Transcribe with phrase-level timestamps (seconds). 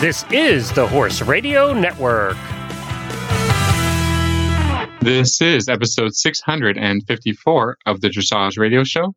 [0.00, 2.38] This is the Horse Radio Network.
[5.02, 9.12] This is episode 654 of the Dressage Radio Show,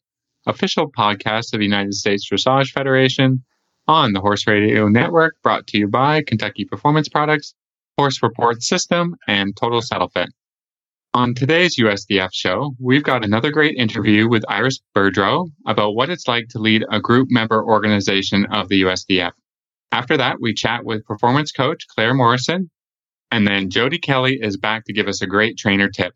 [0.45, 3.45] official podcast of the United States Dressage Federation
[3.88, 7.54] on the Horse Radio Network, brought to you by Kentucky Performance Products,
[7.97, 10.34] Horse Report System, and Total Saddle Fit.
[11.13, 16.27] On today's USDF show, we've got another great interview with Iris Berdrow about what it's
[16.27, 19.31] like to lead a group member organization of the USDF.
[19.93, 22.71] After that, we chat with performance coach Claire Morrison,
[23.29, 26.13] and then Jodie Kelly is back to give us a great trainer tip.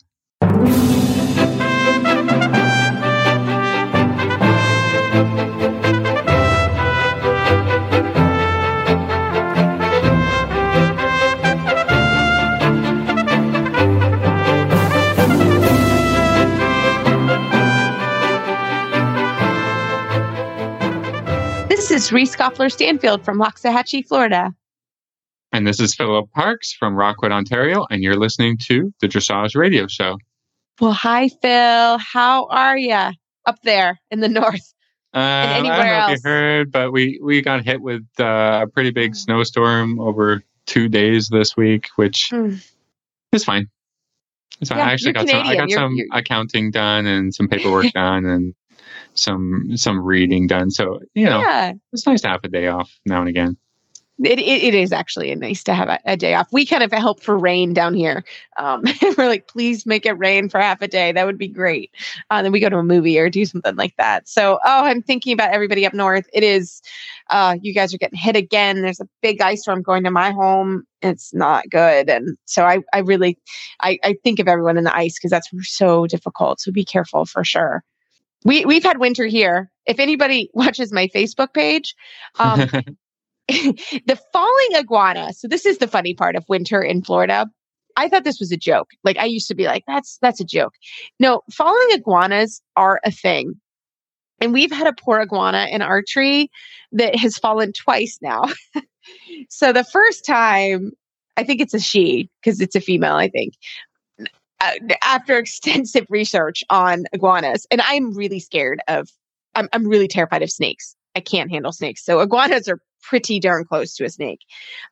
[22.08, 24.56] Is Reese Koffler Stanfield from Loxahatchee, Florida.
[25.52, 29.88] And this is Philip Parkes from Rockwood, Ontario, and you're listening to the Dressage Radio
[29.88, 30.18] Show.
[30.80, 31.98] Well, hi, Phil.
[31.98, 32.94] How are you
[33.46, 34.74] up there in the north?
[35.14, 38.62] Um, I don't anywhere know if you heard, but we, we got hit with uh,
[38.64, 42.54] a pretty big snowstorm over two days this week, which Hmm.
[43.34, 43.68] is fine.
[44.62, 44.78] It's fine.
[44.80, 47.92] Yeah, I actually got some, I got You're- some you're- accounting done and some paperwork
[47.94, 48.56] done and
[49.18, 50.72] some some reading done.
[50.72, 53.58] So you know, Yeah, it's nice to have a day off now and again.
[54.24, 56.48] it, it, it is actually nice to have a, a day off.
[56.52, 58.24] We kind of hope for rain down here.
[58.58, 58.84] Um,
[59.18, 61.12] we're like, please make it rain for half a day.
[61.12, 61.92] That would be great.
[62.32, 64.28] Uh, then we go to a movie or do something like that.
[64.28, 66.28] So, oh, I'm thinking about everybody up north.
[66.34, 66.82] It is,
[67.30, 68.82] uh, you guys are getting hit again.
[68.82, 70.84] There's a big ice storm going to my home.
[71.04, 72.10] It's not good.
[72.10, 73.38] And so I, I really,
[73.82, 76.60] I, I think of everyone in the ice because that's so difficult.
[76.60, 77.84] So be careful for sure.
[78.48, 79.70] We, we've had winter here.
[79.86, 81.94] If anybody watches my Facebook page,
[82.40, 82.60] um,
[83.50, 85.34] the falling iguana.
[85.34, 87.48] So this is the funny part of winter in Florida.
[87.98, 88.92] I thought this was a joke.
[89.04, 90.74] Like I used to be like, that's that's a joke.
[91.20, 93.56] No, falling iguanas are a thing.
[94.40, 96.50] And we've had a poor iguana in our tree
[96.94, 98.44] that has fallen twice now.
[99.50, 100.92] so the first time,
[101.36, 103.56] I think it's a she because it's a female, I think.
[104.60, 104.74] Uh,
[105.04, 109.10] after extensive research on iguanas, and I'm really scared of,
[109.56, 110.96] I'm, I'm really terrified of snakes.
[111.16, 112.04] I can't handle snakes.
[112.04, 114.40] So iguanas are pretty darn close to a snake.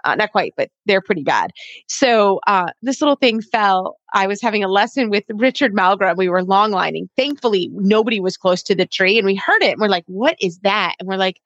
[0.03, 1.51] Uh, not quite, but they're pretty bad.
[1.87, 3.97] So uh, this little thing fell.
[4.13, 6.15] I was having a lesson with Richard Malgram.
[6.15, 7.09] We were long lining.
[7.17, 9.71] Thankfully, nobody was close to the tree, and we heard it.
[9.71, 11.41] And we're like, "What is that?" And we're like,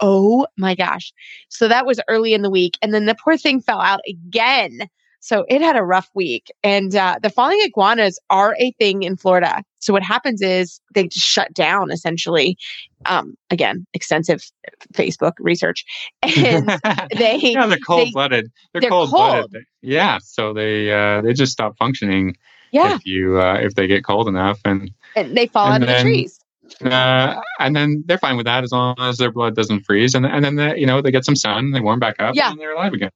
[0.00, 1.12] "Oh my gosh!"
[1.48, 4.88] So that was early in the week, and then the poor thing fell out again.
[5.24, 6.50] So it had a rough week.
[6.64, 9.62] And uh, the falling iguanas are a thing in Florida.
[9.78, 12.56] So what happens is they just shut down essentially.
[13.06, 14.42] Um, again, extensive
[14.94, 15.84] Facebook research.
[16.24, 16.68] And
[17.16, 18.50] they, yeah, they're cold blooded.
[18.72, 19.64] They're, they're cold blooded.
[19.80, 22.36] Yeah, so they uh, they just stop functioning
[22.72, 25.88] yeah, if you uh, if they get cold enough, and and they fall and out
[25.90, 26.40] of the trees.
[26.84, 30.26] uh, and then they're fine with that as long as their blood doesn't freeze, and
[30.26, 32.50] and then they, you know they get some sun, they warm back up, Yeah.
[32.50, 33.10] and they're alive again.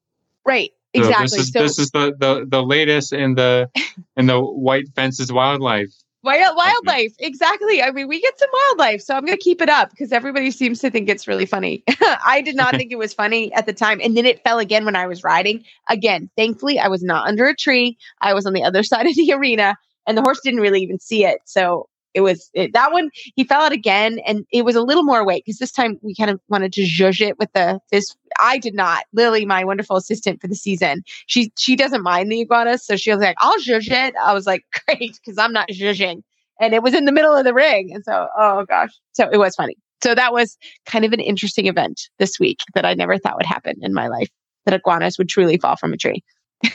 [0.45, 0.71] Right.
[0.97, 1.25] So Exactly.
[1.25, 3.71] This is so this is the, the the latest in the
[4.17, 5.91] in the white fences wildlife.
[6.23, 7.13] wild, uh, wildlife.
[7.19, 7.83] Exactly.
[7.83, 9.03] I mean, we get some wildlife.
[9.03, 11.85] So I'm going to keep it up because everybody seems to think it's really funny.
[12.25, 14.01] I did not think it was funny at the time.
[14.03, 15.65] And then it fell again when I was riding.
[15.89, 17.97] Again, thankfully, I was not under a tree.
[18.21, 20.99] I was on the other side of the arena and the horse didn't really even
[20.99, 21.41] see it.
[21.45, 23.11] So it was it, that one.
[23.37, 26.15] He fell out again, and it was a little more weight because this time we
[26.15, 28.17] kind of wanted to judge it with the this.
[28.41, 29.05] I did not.
[29.13, 33.11] Lily, my wonderful assistant for the season, she she doesn't mind the iguanas, so she
[33.11, 36.25] was like, "I'll judge it." I was like, "Great," because I'm not judging,
[36.59, 39.37] and it was in the middle of the ring, and so oh gosh, so it
[39.37, 39.77] was funny.
[40.03, 40.57] So that was
[40.87, 44.09] kind of an interesting event this week that I never thought would happen in my
[44.09, 44.31] life.
[44.65, 46.25] That iguanas would truly fall from a tree.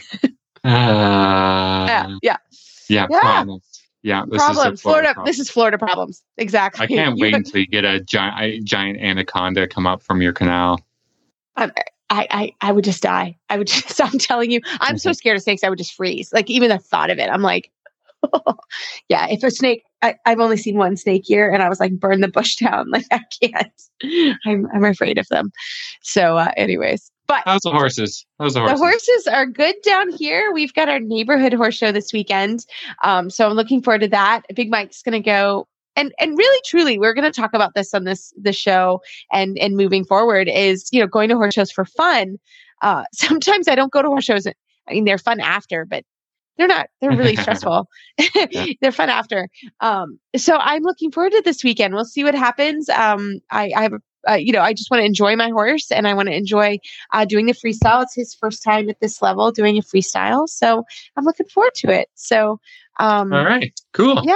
[0.63, 2.37] Uh, yeah, yeah.
[2.87, 3.55] yeah, Yeah.
[4.03, 4.73] Yeah, this Problem.
[4.73, 5.13] is a Florida.
[5.13, 5.25] problem.
[5.25, 6.23] This is Florida problems.
[6.37, 6.83] Exactly.
[6.83, 10.33] I can't wait until you get a giant a giant anaconda come up from your
[10.33, 10.79] canal.
[11.55, 11.71] Um,
[12.09, 13.37] I, I, I would just die.
[13.49, 15.15] I would just, I'm telling you, I'm so mm-hmm.
[15.15, 15.63] scared of snakes.
[15.63, 16.31] I would just freeze.
[16.33, 17.71] Like even the thought of it, I'm like,
[19.09, 21.99] yeah, if a snake, I, I've only seen one snake here and I was like,
[21.99, 22.91] burn the bush down.
[22.91, 25.51] Like I can't, I'm, I'm afraid of them.
[26.01, 28.25] So, uh, anyways, but How's the horses?
[28.39, 28.79] How's the horses?
[28.79, 29.07] the horses?
[29.07, 30.51] horses are good down here.
[30.53, 32.65] We've got our neighborhood horse show this weekend.
[33.05, 34.41] Um, so I'm looking forward to that.
[34.53, 35.65] Big Mike's going to go.
[35.95, 39.01] And, and really truly we're going to talk about this on this the show
[39.31, 42.37] and and moving forward is you know going to horse shows for fun
[42.81, 44.53] uh sometimes i don't go to horse shows i
[44.89, 46.05] mean they're fun after but
[46.57, 47.87] they're not they're really stressful
[48.81, 49.47] they're fun after
[49.79, 53.81] um so i'm looking forward to this weekend we'll see what happens um i, I
[53.83, 53.99] have a
[54.29, 56.77] uh, you know, I just want to enjoy my horse and I want to enjoy
[57.13, 58.03] uh, doing the freestyle.
[58.03, 60.47] It's his first time at this level doing a freestyle.
[60.47, 60.83] So
[61.15, 62.09] I'm looking forward to it.
[62.15, 62.59] So,
[62.99, 64.21] um, All right, cool.
[64.23, 64.35] yeah,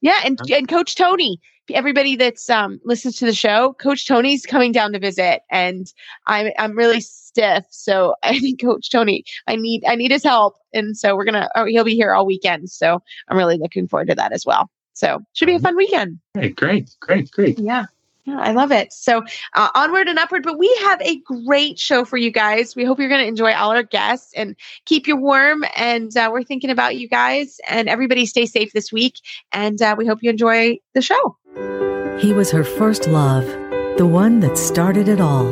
[0.00, 0.20] yeah.
[0.24, 1.38] And, and Coach Tony,
[1.70, 5.92] everybody that's um, listens to the show, Coach Tony's coming down to visit and
[6.26, 7.64] I'm, I'm really stiff.
[7.70, 10.56] So I think Coach Tony, I need, I need his help.
[10.72, 12.70] And so we're going to, oh, he'll be here all weekend.
[12.70, 14.70] So I'm really looking forward to that as well.
[14.94, 16.18] So should be a fun weekend.
[16.34, 17.58] Great, great, great, great.
[17.58, 17.86] Yeah.
[18.28, 18.92] I love it.
[18.92, 19.24] So
[19.54, 22.74] uh, onward and upward, but we have a great show for you guys.
[22.74, 25.64] We hope you're going to enjoy all our guests and keep you warm.
[25.76, 29.20] And uh, we're thinking about you guys and everybody stay safe this week.
[29.52, 31.36] And uh, we hope you enjoy the show.
[32.18, 33.44] He was her first love,
[33.96, 35.46] the one that started it all.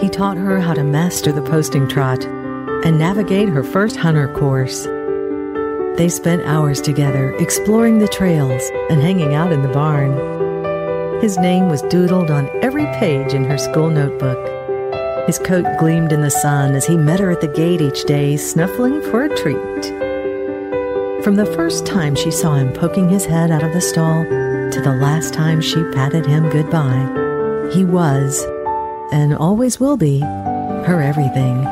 [0.00, 4.84] He taught her how to master the posting trot and navigate her first hunter course.
[5.96, 10.45] They spent hours together exploring the trails and hanging out in the barn.
[11.20, 14.38] His name was doodled on every page in her school notebook.
[15.26, 18.36] His coat gleamed in the sun as he met her at the gate each day,
[18.36, 19.84] snuffling for a treat.
[21.24, 24.80] From the first time she saw him poking his head out of the stall to
[24.80, 28.44] the last time she patted him goodbye, he was,
[29.10, 31.64] and always will be, her everything.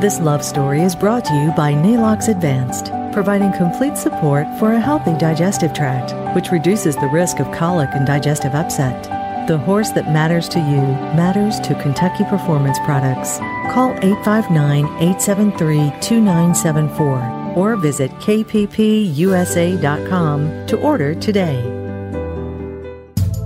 [0.00, 4.80] This love story is brought to you by Neigh-Lox Advanced providing complete support for a
[4.80, 9.04] healthy digestive tract, which reduces the risk of colic and digestive upset.
[9.48, 10.82] The horse that matters to you
[11.16, 13.38] matters to Kentucky Performance Products.
[13.72, 18.66] Call 859 873 2974 or visit kppusa.com
[20.66, 21.80] to order today.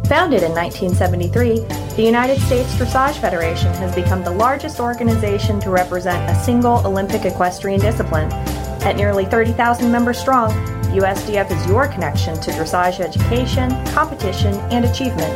[0.09, 1.61] Founded in 1973,
[1.97, 7.25] the United States Dressage Federation has become the largest organization to represent a single Olympic
[7.25, 8.29] equestrian discipline
[8.85, 10.51] at nearly 30,000 members strong,
[10.95, 15.33] USDF is your connection to dressage education, competition, and achievement.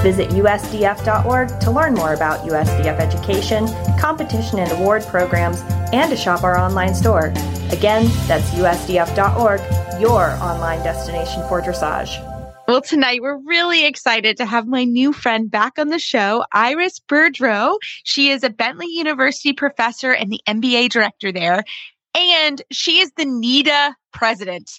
[0.00, 3.66] Visit usdf.org to learn more about USDF education,
[3.98, 5.60] competition and award programs,
[5.92, 7.32] and to shop our online store.
[7.70, 9.60] Again, that's usdf.org,
[10.00, 12.28] your online destination for dressage.
[12.68, 17.00] Well, tonight we're really excited to have my new friend back on the show, Iris
[17.00, 17.76] Berdrow.
[18.04, 21.64] She is a Bentley University professor and the MBA director there
[22.14, 24.70] and she is the NEDA president.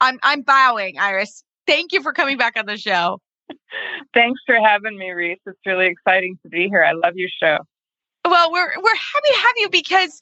[0.00, 1.44] I'm I'm bowing, Iris.
[1.66, 3.20] Thank you for coming back on the show.
[4.14, 5.40] Thanks for having me, Reese.
[5.46, 6.82] It's really exciting to be here.
[6.82, 7.58] I love your show.
[8.24, 10.20] Well, we're we're happy to have you because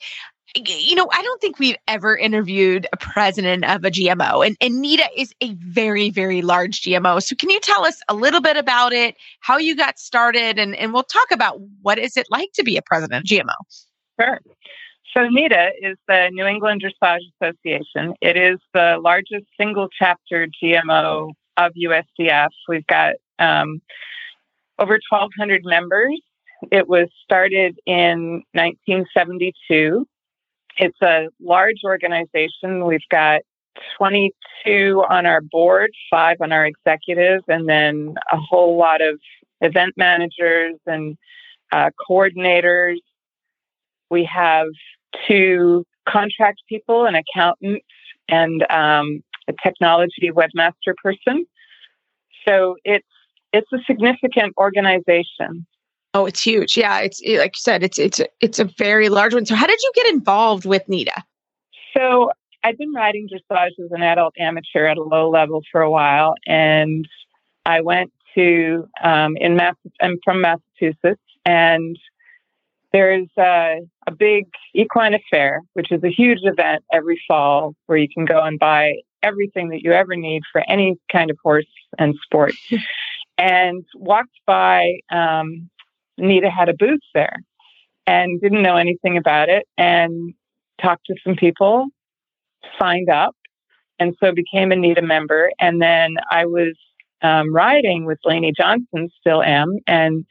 [0.57, 4.83] you know, I don't think we've ever interviewed a president of a GMO, and, and
[4.83, 7.23] NEDA is a very, very large GMO.
[7.23, 10.75] So, can you tell us a little bit about it, how you got started, and,
[10.77, 13.55] and we'll talk about what is it like to be a president of GMO?
[14.19, 14.41] Sure.
[15.15, 18.15] So NEDA is the New England Dressage Association.
[18.21, 22.51] It is the largest single chapter GMO of USDF.
[22.69, 23.81] We've got um,
[24.79, 26.21] over 1,200 members.
[26.71, 30.07] It was started in 1972.
[30.77, 32.85] It's a large organization.
[32.85, 33.43] We've got
[33.97, 39.19] 22 on our board, five on our executive, and then a whole lot of
[39.63, 41.17] event managers and
[41.73, 42.97] uh, coordinators.
[44.11, 44.69] We have
[45.27, 47.83] to contract people, an accountant,
[48.29, 51.47] and um, a technology webmaster person.
[52.47, 53.07] So it's
[53.53, 55.67] it's a significant organization.
[56.15, 56.77] Oh, it's huge.
[56.77, 59.47] Yeah, it's like you said, it's it's it's a very large one.
[59.47, 61.23] So, how did you get involved with NEDA?
[61.97, 62.31] So,
[62.65, 66.35] I've been riding dressage as an adult amateur at a low level for a while,
[66.47, 67.07] and
[67.67, 69.75] I went to um, in Mass.
[70.01, 71.99] I'm from Massachusetts, and
[72.93, 78.09] there's a, a big equine affair, which is a huge event every fall where you
[78.13, 81.67] can go and buy everything that you ever need for any kind of horse
[81.99, 82.55] and sport.
[83.39, 85.69] and walked by, um,
[86.19, 87.37] NEDA had a booth there
[88.07, 90.35] and didn't know anything about it and
[90.81, 91.87] talked to some people,
[92.79, 93.37] signed up,
[93.99, 95.51] and so became a NEDA member.
[95.61, 96.75] And then I was
[97.23, 100.25] um, riding with Lainey Johnson, still am, and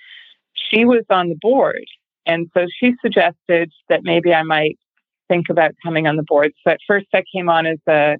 [0.54, 1.86] she was on the board.
[2.27, 4.77] And so she suggested that maybe I might
[5.29, 6.51] think about coming on the board.
[6.63, 8.17] So at first I came on as a,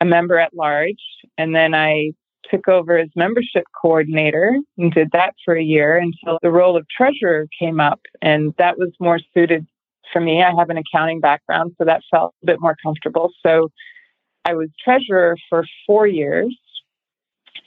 [0.00, 1.02] a member at large,
[1.36, 2.12] and then I
[2.50, 6.86] took over as membership coordinator and did that for a year until the role of
[6.88, 8.00] treasurer came up.
[8.22, 9.66] And that was more suited
[10.12, 10.42] for me.
[10.42, 13.30] I have an accounting background, so that felt a bit more comfortable.
[13.46, 13.68] So
[14.44, 16.56] I was treasurer for four years.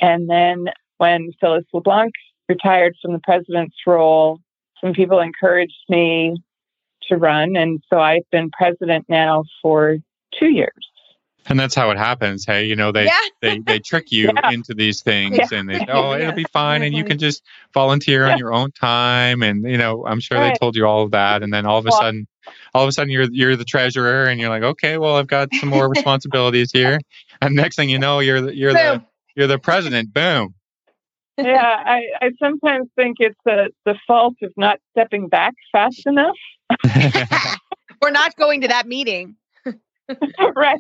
[0.01, 0.65] And then
[0.97, 2.13] when Phyllis LeBlanc
[2.49, 4.39] retired from the president's role,
[4.83, 6.35] some people encouraged me
[7.09, 7.55] to run.
[7.55, 9.97] And so I've been president now for
[10.39, 10.71] two years.
[11.47, 12.45] And that's how it happens.
[12.45, 13.11] Hey, you know, they Yeah.
[13.41, 14.51] they, they trick you Yeah.
[14.51, 15.47] into these things Yeah.
[15.59, 16.83] and they oh, it'll be fine.
[16.83, 19.41] And you can just volunteer on your own time.
[19.43, 21.43] And, you know, I'm sure they told you all of that.
[21.43, 22.27] And then all of a Well- sudden,
[22.73, 25.49] all of a sudden you're, you're the treasurer and you're like, okay, well, I've got
[25.55, 26.99] some more responsibilities here.
[27.41, 29.03] And next thing you know, you're, the- you're the,
[29.35, 30.13] you're the president.
[30.13, 30.53] Boom.
[31.37, 36.35] Yeah, I, I sometimes think it's the, the fault of not stepping back fast enough.
[38.01, 39.35] We're not going to that meeting.
[40.55, 40.79] right.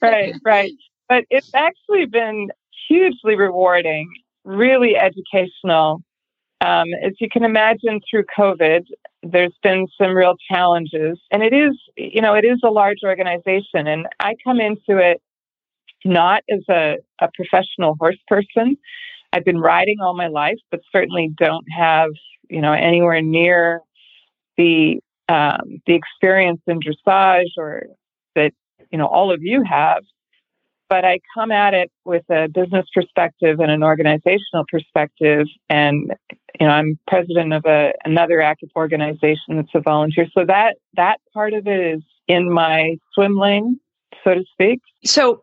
[0.00, 0.72] right, right.
[1.08, 2.48] But it's actually been
[2.88, 4.08] hugely rewarding,
[4.44, 6.02] really educational.
[6.60, 8.84] Um, as you can imagine, through COVID,
[9.22, 13.86] there's been some real challenges, and it is, you know, it is a large organization,
[13.86, 15.20] and I come into it
[16.04, 18.76] not as a, a professional horse person.
[19.32, 22.10] I've been riding all my life, but certainly don't have,
[22.48, 23.80] you know, anywhere near
[24.56, 27.86] the um, the experience in dressage or
[28.34, 28.52] that
[28.90, 30.02] you know all of you have.
[30.88, 35.46] But i come at it with a business perspective and an organizational perspective.
[35.70, 36.12] And
[36.60, 40.26] you know i'm president of a another active organization that's a volunteer.
[40.36, 43.80] So that that part of it is in my swim lane
[44.24, 44.80] so to speak.
[45.04, 45.42] So,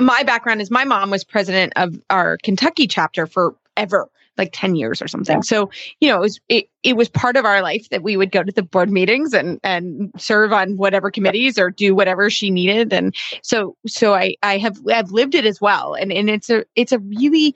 [0.00, 5.02] my background is my mom was president of our Kentucky chapter forever, like 10 years
[5.02, 5.36] or something.
[5.36, 5.42] Yeah.
[5.42, 8.32] So, you know, it was it, it was part of our life that we would
[8.32, 12.50] go to the board meetings and and serve on whatever committees or do whatever she
[12.50, 16.48] needed and so so I I have I've lived it as well and and it's
[16.48, 17.54] a it's a really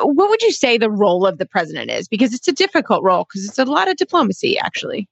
[0.00, 3.24] what would you say the role of the president is because it's a difficult role
[3.24, 5.06] because it's a lot of diplomacy actually.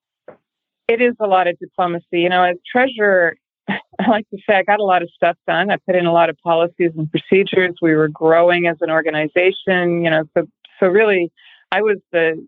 [0.89, 3.37] it is a lot of diplomacy you know as treasurer
[3.69, 5.71] I like to say I got a lot of stuff done.
[5.71, 7.77] I put in a lot of policies and procedures.
[7.81, 10.47] We were growing as an organization, you know, so
[10.81, 11.31] so really
[11.71, 12.45] I was the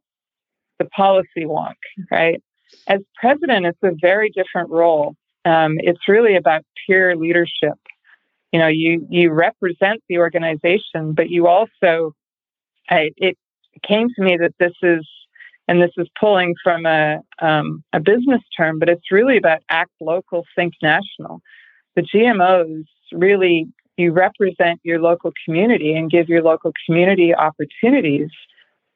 [0.78, 1.74] the policy wonk,
[2.10, 2.42] right?
[2.88, 5.14] As president, it's a very different role.
[5.44, 7.78] Um, it's really about peer leadership.
[8.52, 12.14] You know, you you represent the organization, but you also
[12.88, 13.36] I, it
[13.86, 15.06] came to me that this is
[15.66, 19.92] and this is pulling from a, um, a business term, but it's really about act
[20.00, 21.40] local, think national.
[21.96, 23.66] The GMOs really,
[23.96, 28.28] you represent your local community and give your local community opportunities,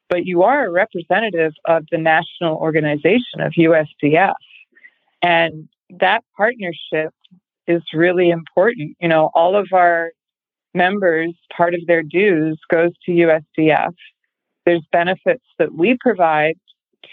[0.09, 4.33] but you are a representative of the national organization of USDF.
[5.21, 5.67] And
[5.99, 7.13] that partnership
[7.67, 8.95] is really important.
[8.99, 10.11] You know, all of our
[10.73, 13.93] members, part of their dues goes to USDF
[14.65, 16.55] there's benefits that we provide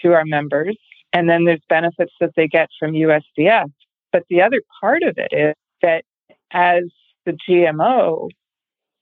[0.01, 0.77] to our members,
[1.13, 3.71] and then there's benefits that they get from USDF.
[4.11, 6.03] But the other part of it is that
[6.51, 6.83] as
[7.25, 8.29] the GMO,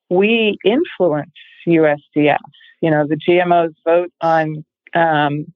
[0.10, 1.32] we influence
[1.68, 2.38] USDF.
[2.82, 5.54] You know, the GMOs vote on um,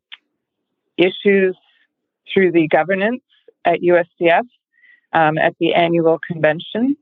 [0.98, 1.56] issues
[2.32, 3.24] through the governance
[3.66, 4.46] at USDF
[5.14, 6.96] um, at the annual convention.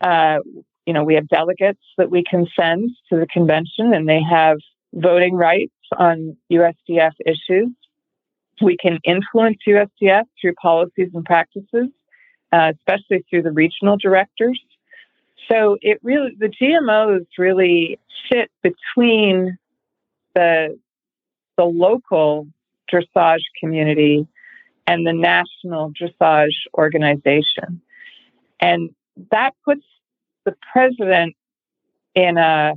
[0.00, 0.38] Uh,
[0.86, 4.58] you know, we have delegates that we can send to the convention, and they have
[4.94, 7.70] voting rights on USDF issues.
[8.62, 11.88] We can influence USDF through policies and practices,
[12.52, 14.60] uh, especially through the regional directors.
[15.50, 17.98] So it really, the GMOs really
[18.32, 19.58] sit between
[20.34, 20.78] the
[21.56, 22.48] the local
[22.92, 24.26] dressage community
[24.86, 27.80] and the national dressage organization,
[28.60, 28.90] and
[29.30, 29.84] that puts
[30.44, 31.36] the president
[32.14, 32.74] in a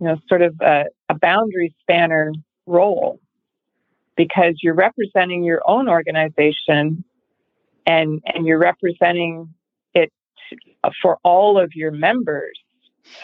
[0.00, 2.32] you know, sort of a, a, boundary spanner
[2.66, 3.20] role
[4.16, 7.04] because you're representing your own organization
[7.86, 9.54] and and you're representing
[9.94, 10.12] it
[11.02, 12.58] for all of your members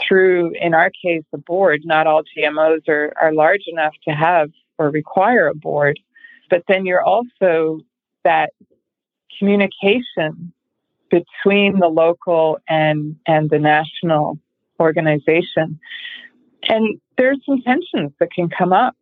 [0.06, 1.82] through, in our case, the board.
[1.84, 5.98] Not all GMOs are, are large enough to have or require a board,
[6.50, 7.80] but then you're also
[8.24, 8.50] that
[9.38, 10.52] communication
[11.10, 14.38] between the local and and the national
[14.80, 15.78] organization.
[16.68, 18.94] And there's some tensions that can come up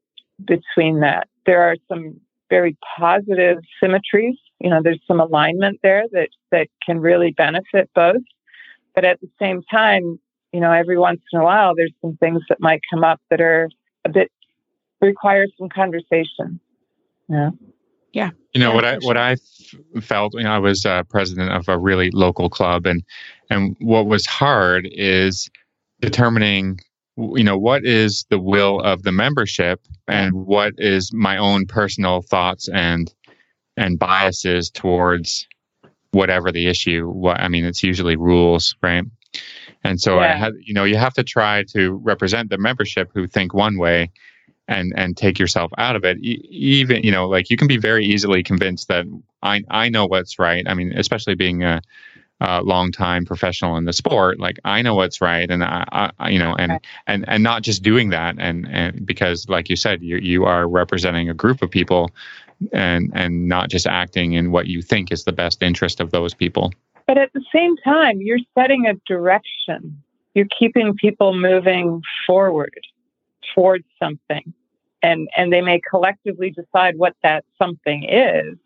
[0.45, 1.29] between that.
[1.47, 4.37] There are some very positive symmetries.
[4.61, 8.23] You know, there's some alignment there that, that can really benefit both.
[8.95, 10.19] But at the same time,
[10.53, 13.41] you know, every once in a while, there's some things that might come up that
[13.41, 13.69] are
[14.05, 14.31] a bit
[15.01, 16.61] require some conversation.
[17.29, 17.51] Yeah.
[18.13, 18.31] Yeah.
[18.53, 19.01] You know Yeah, what I sure.
[19.03, 19.37] what I
[20.01, 20.35] felt.
[20.35, 23.03] You know, I was uh, president of a really local club, and
[23.51, 25.51] and what was hard is
[26.01, 26.79] determining
[27.17, 32.23] you know what is the will of the membership and what is my own personal
[32.23, 33.15] thoughts and
[33.77, 35.47] and biases towards
[36.11, 39.05] whatever the issue what i mean it's usually rules right?
[39.83, 43.27] And so i had you know you have to try to represent the membership who
[43.27, 44.11] think one way
[44.69, 46.19] and and take yourself out of it.
[46.19, 49.05] E- even you know like you can be very easily convinced that
[49.43, 50.65] i i know what's right.
[50.67, 51.83] I mean especially being a
[52.45, 56.29] uh, long time professional in the sport, like I know what's right, and I, I
[56.29, 56.87] you know, and right.
[57.07, 60.69] and and not just doing that, and and because, like you said, you you are
[60.69, 62.11] representing a group of people,
[62.73, 66.35] and and not just acting in what you think is the best interest of those
[66.35, 66.73] people.
[67.07, 70.03] But at the same time, you're setting a direction.
[70.35, 72.79] You're keeping people moving forward
[73.55, 74.53] towards something,
[75.03, 78.59] and and they may collectively decide what that something is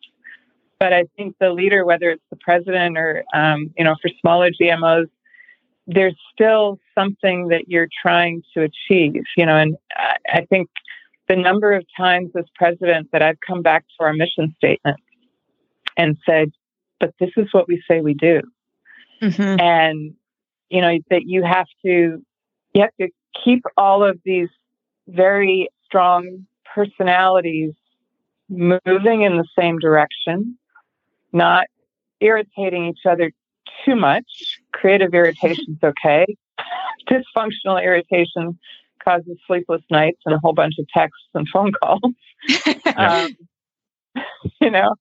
[0.79, 4.51] but I think the leader, whether it's the president or, um, you know, for smaller
[4.51, 5.09] GMOs,
[5.87, 9.77] there's still something that you're trying to achieve, you know, and
[10.31, 10.69] I think
[11.29, 14.99] the number of times as president that I've come back to our mission statement
[15.97, 16.51] and said,
[17.01, 18.43] but this is what we say we do.
[19.23, 19.61] Mm-hmm.
[19.61, 20.15] And,
[20.69, 22.23] you know, that you have to,
[22.75, 23.09] you have to
[23.45, 24.49] keep all of these
[25.09, 27.73] very strong personalities
[28.51, 30.58] moving in the same direction
[31.33, 31.67] not
[32.21, 33.31] irritating each other
[33.85, 34.59] too much.
[34.73, 36.27] Creative irritation is okay.
[37.11, 38.59] Dysfunctional irritation
[39.03, 42.01] causes sleepless nights and a whole bunch of texts and phone calls.
[42.97, 43.29] um,
[44.61, 44.95] you know,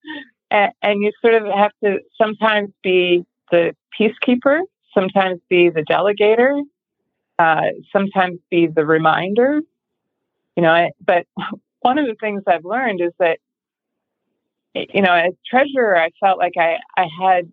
[0.52, 4.60] and, and you sort of have to sometimes be the peacekeeper,
[4.94, 6.62] sometimes be the delegator,
[7.40, 9.62] uh, sometimes be the reminder.
[10.56, 11.26] You know, I, but
[11.82, 13.40] one of the things I've learned is that
[14.94, 17.52] you know, as treasurer, I felt like I, I had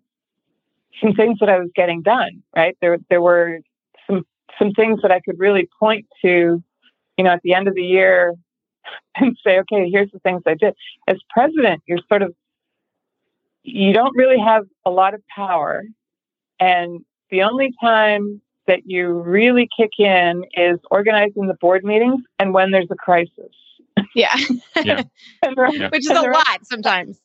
[1.01, 2.77] some things that I was getting done, right?
[2.81, 3.59] There, there were
[4.07, 4.25] some,
[4.59, 6.63] some things that I could really point to,
[7.17, 8.33] you know, at the end of the year
[9.15, 10.75] and say, okay, here's the things I did.
[11.07, 12.33] As president, you're sort of,
[13.63, 15.83] you don't really have a lot of power.
[16.59, 22.53] And the only time that you really kick in is organizing the board meetings and
[22.53, 23.51] when there's a crisis.
[24.13, 24.35] Yeah.
[24.83, 25.03] yeah.
[25.43, 27.19] Which is a lot sometimes.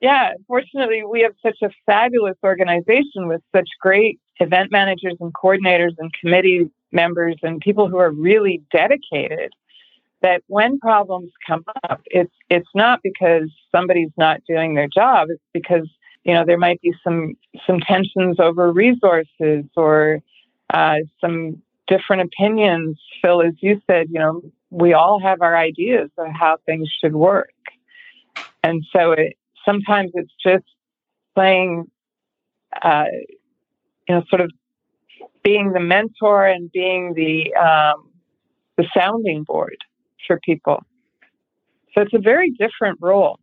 [0.00, 0.32] yeah.
[0.46, 6.12] Fortunately, we have such a fabulous organization with such great event managers and coordinators and
[6.20, 9.52] committee members and people who are really dedicated
[10.22, 15.28] that when problems come up, it's it's not because somebody's not doing their job.
[15.30, 15.88] It's because
[16.24, 17.34] you know there might be some
[17.66, 20.20] some tensions over resources or
[20.72, 22.98] uh, some different opinions.
[23.22, 27.14] Phil, as you said, you know we all have our ideas of how things should
[27.14, 27.50] work.
[28.62, 30.64] And so it, sometimes it's just
[31.34, 31.90] playing,
[32.82, 33.04] uh,
[34.08, 34.50] you know, sort of
[35.42, 38.10] being the mentor and being the, um,
[38.76, 39.76] the sounding board
[40.26, 40.82] for people.
[41.94, 43.38] So it's a very different role.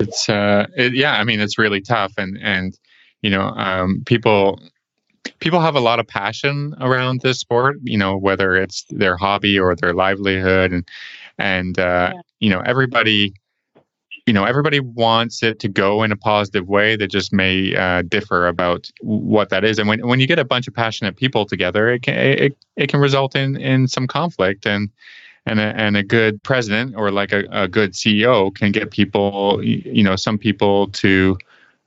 [0.00, 2.14] It's, uh, it, yeah, I mean, it's really tough.
[2.16, 2.78] And, and,
[3.20, 4.58] you know, um, people,
[5.40, 9.58] people have a lot of passion around this sport you know whether it's their hobby
[9.58, 10.88] or their livelihood and
[11.38, 12.20] and uh, yeah.
[12.38, 13.34] you know everybody
[14.26, 18.02] you know everybody wants it to go in a positive way that just may uh,
[18.02, 21.44] differ about what that is and when when you get a bunch of passionate people
[21.44, 24.90] together it can it, it can result in in some conflict and
[25.46, 29.60] and a, and a good president or like a, a good CEO can get people
[29.64, 31.38] you know some people to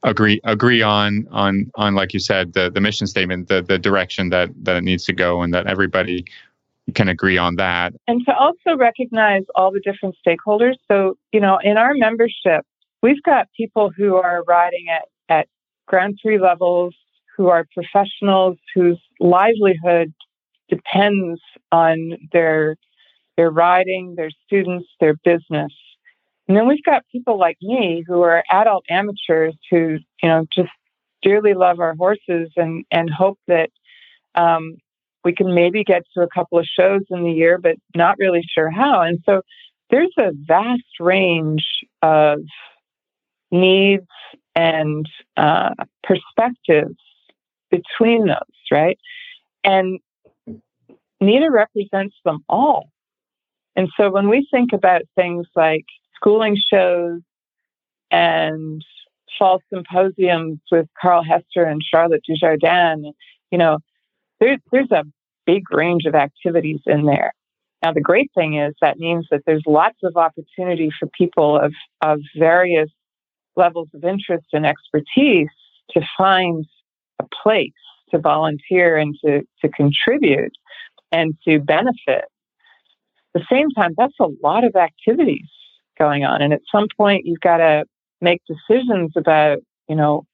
[0.04, 4.30] agree agree on on on like you said the the mission statement the the direction
[4.30, 6.26] that that it needs to go and that everybody
[6.96, 7.94] can agree on that.
[8.08, 10.74] And to also recognize all the different stakeholders.
[10.92, 12.66] So you know in our membership
[13.02, 15.48] we've got people who are riding at at
[15.88, 16.96] grand prix levels
[17.38, 20.14] who are professionals whose livelihood
[20.70, 21.40] depends
[21.72, 22.76] on their
[23.38, 25.72] their riding their students their business
[26.54, 30.70] and then we've got people like me who are adult amateurs who, you know, just
[31.24, 33.72] dearly love our horses and, and hope that
[34.36, 34.76] um,
[35.24, 38.44] we can maybe get to a couple of shows in the year, but not really
[38.56, 39.02] sure how.
[39.02, 39.42] And so
[39.90, 41.66] there's a vast range
[42.04, 42.42] of
[43.50, 44.06] needs
[44.56, 47.00] and uh, perspectives
[47.72, 49.00] between those, right?
[49.64, 49.98] And
[51.20, 52.92] NEDA represents them all.
[53.76, 55.86] And so when we think about things like
[56.24, 57.22] schooling shows
[58.12, 58.84] and
[59.38, 63.12] fall symposiums with Carl Hester and Charlotte Dujardin,
[63.52, 63.80] you know,
[64.40, 65.04] there, there's a
[65.46, 67.34] big range of activities in there.
[67.84, 71.74] Now, the great thing is that means that there's lots of opportunity for people of,
[72.02, 72.90] of various
[73.56, 75.50] levels of interest and expertise
[75.92, 76.66] to find
[77.20, 77.72] a place
[78.12, 80.54] to volunteer and to, to contribute
[81.12, 82.26] and to benefit.
[83.36, 85.50] At the same time, that's a lot of activities
[85.98, 86.42] going on.
[86.42, 87.86] And at some point, you've got to
[88.22, 90.26] make decisions about, you know,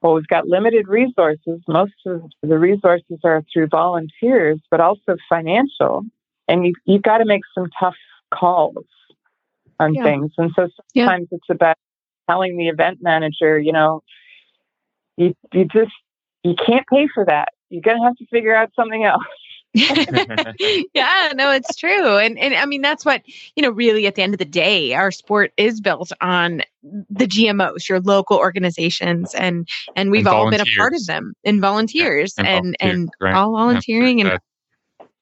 [0.00, 1.60] well, we've got limited resources.
[1.68, 6.02] Most of the resources are through volunteers, but also financial.
[6.48, 7.94] And you, you've got to make some tough
[8.34, 8.84] calls
[9.78, 10.02] on yeah.
[10.02, 10.32] things.
[10.38, 11.36] And so sometimes yeah.
[11.36, 11.76] it's about
[12.28, 14.02] telling the event manager, you know,
[15.16, 15.92] you you just
[16.42, 17.48] you can't pay for that.
[17.68, 19.22] You're gonna have to figure out something else.
[20.94, 22.18] yeah, no, it's true.
[22.18, 23.22] And and I mean that's what,
[23.56, 27.26] you know, really at the end of the day, our sport is built on the
[27.26, 31.60] GMOs, your local organizations and and we've And all been a part of them and
[31.60, 33.34] volunteers and and and, right.
[33.34, 34.40] all volunteering Yeah, and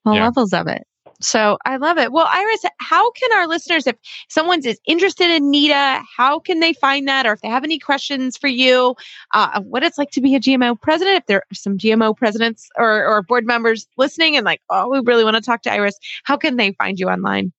[0.05, 0.25] all yeah.
[0.25, 0.87] levels of it.
[1.21, 2.13] So I love it.
[2.13, 3.97] Well, Iris, how can our listeners, if
[4.29, 7.27] someone's is interested in NEDA, how can they find that?
[7.27, 8.95] Or if they have any questions for you,
[9.35, 12.69] uh, what it's like to be a GMO president, if there are some GMO presidents
[12.77, 15.99] or, or board members listening and like, oh, we really want to talk to Iris,
[16.25, 17.53] how can they find you online?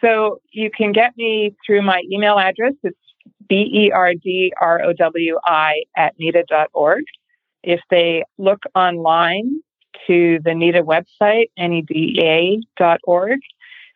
[0.00, 2.74] So you can get me through my email address.
[2.84, 2.96] It's
[3.48, 7.04] B E R D R O W I at NEDA.org.
[7.62, 9.60] If they look online
[10.06, 13.40] to the NEDA website, NEDA.org,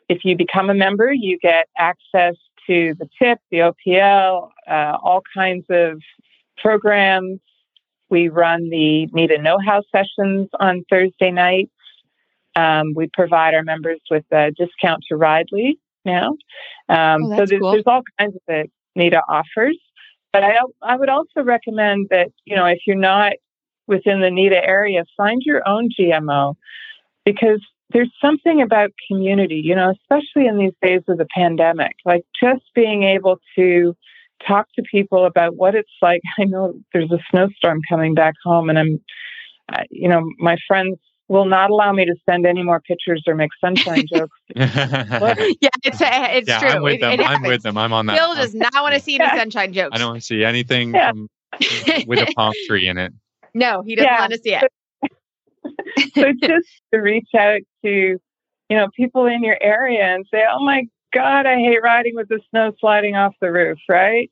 [0.09, 2.35] if you become a member, you get access
[2.66, 6.00] to the TIP, the OPL, uh, all kinds of
[6.59, 7.40] programs.
[8.11, 11.70] We run the NEDA Know How sessions on Thursday nights.
[12.57, 16.37] Um, we provide our members with a discount to Ridley now.
[16.88, 17.72] Um, Oh, so there's, cool.
[17.72, 19.78] there's all kinds of that NEDA offers.
[20.33, 23.33] But I, I would also recommend that, you know, if you're not
[23.86, 26.54] within the NEDA area, find your own GMO
[27.24, 32.22] because there's something about community, you know, especially in these days of the pandemic, like
[32.42, 33.94] just being able to
[34.46, 36.20] talk to people about what it's like.
[36.38, 39.00] I know there's a snowstorm coming back home, and I'm,
[39.72, 43.34] uh, you know, my friends will not allow me to send any more pictures or
[43.34, 44.36] make sunshine jokes.
[44.54, 46.68] yeah, Yeah, it's uh, it's true.
[46.68, 47.20] I'm with It- them.
[47.20, 47.78] it I'm with them.
[47.78, 48.16] I'm on that.
[48.18, 49.36] Bill does not want to see any Yeah.
[49.38, 49.90] sunshine jokes.
[49.92, 51.10] I don't want to see anything Yeah.
[51.12, 51.28] from,
[52.06, 53.12] with a palm tree in it.
[53.54, 54.20] No, he doesn't Yeah.
[54.20, 54.70] want to see it.
[56.14, 60.64] so just to reach out to, you know, people in your area and say, "Oh
[60.64, 64.30] my God, I hate riding with the snow sliding off the roof." Right?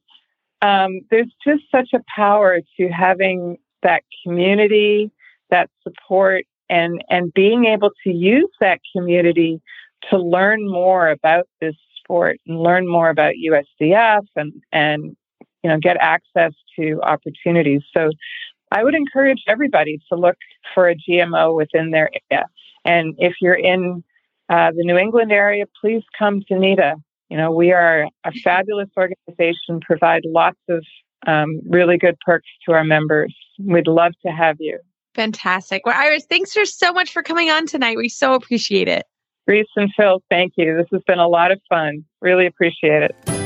[0.62, 5.11] Um, there's just such a power to having that community,
[5.50, 9.61] that support, and and being able to use that community
[10.11, 15.16] to learn more about this sport and learn more about USDF and and
[15.62, 17.82] you know get access to opportunities.
[17.96, 18.11] So
[18.72, 20.37] I would encourage everybody to look
[20.74, 22.46] for a GMO within their area.
[22.85, 24.02] And if you're in
[24.48, 26.94] uh, the New England area, please come to NEDA.
[27.28, 30.85] You know, we are a fabulous organization, provide lots of
[31.26, 33.35] um, really good perks to our members.
[33.58, 34.78] We'd love to have you.
[35.14, 35.85] Fantastic.
[35.85, 37.98] Well, Iris, thanks for so much for coming on tonight.
[37.98, 39.04] We so appreciate it.
[39.46, 40.76] Reese and Phil, thank you.
[40.76, 42.04] This has been a lot of fun.
[42.20, 43.41] Really appreciate it.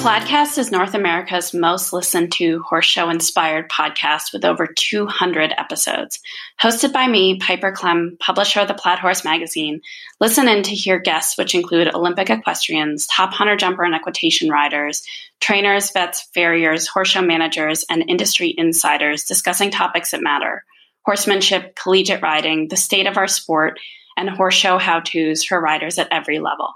[0.00, 6.20] Podcast is North America's most listened to horse show inspired podcast with over 200 episodes.
[6.60, 9.82] Hosted by me, Piper Klemm, publisher of the Plaid Horse magazine.
[10.18, 15.02] Listen in to hear guests, which include Olympic equestrians, top hunter jumper and equitation riders,
[15.38, 20.64] trainers, vets, farriers, horse show managers, and industry insiders discussing topics that matter
[21.04, 23.78] horsemanship, collegiate riding, the state of our sport,
[24.16, 26.72] and horse show how to's for riders at every level.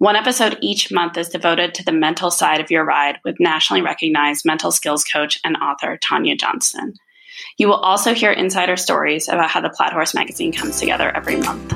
[0.00, 3.82] One episode each month is devoted to the mental side of your ride with nationally
[3.82, 6.94] recognized mental skills coach and author Tonya Johnston.
[7.58, 11.36] You will also hear insider stories about how the Plaid Horse magazine comes together every
[11.36, 11.70] month.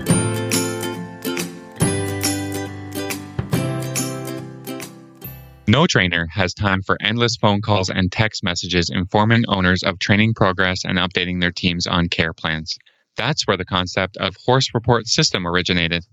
[5.68, 10.32] No trainer has time for endless phone calls and text messages informing owners of training
[10.32, 12.78] progress and updating their teams on care plans.
[13.18, 16.06] That's where the concept of Horse Report System originated.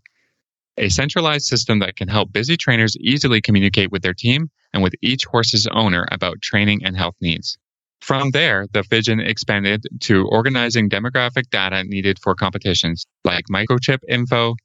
[0.78, 4.94] A centralized system that can help busy trainers easily communicate with their team and with
[5.02, 7.58] each horse's owner about training and health needs.
[8.02, 14.56] From there, the vision expanded to organizing demographic data needed for competitions like microchip info,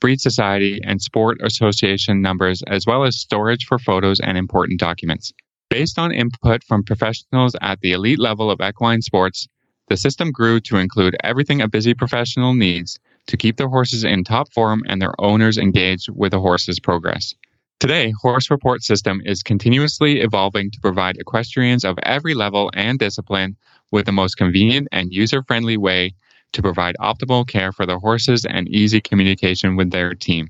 [0.00, 5.32] breed society, and sport association numbers, as well as storage for photos and important documents.
[5.68, 9.48] Based on input from professionals at the elite level of equine sports,
[9.88, 14.24] the system grew to include everything a busy professional needs to keep their horses in
[14.24, 17.34] top form and their owners engaged with the horse's progress.
[17.78, 23.56] Today, Horse Report System is continuously evolving to provide equestrians of every level and discipline
[23.92, 26.14] with the most convenient and user friendly way
[26.52, 30.48] to provide optimal care for their horses and easy communication with their team.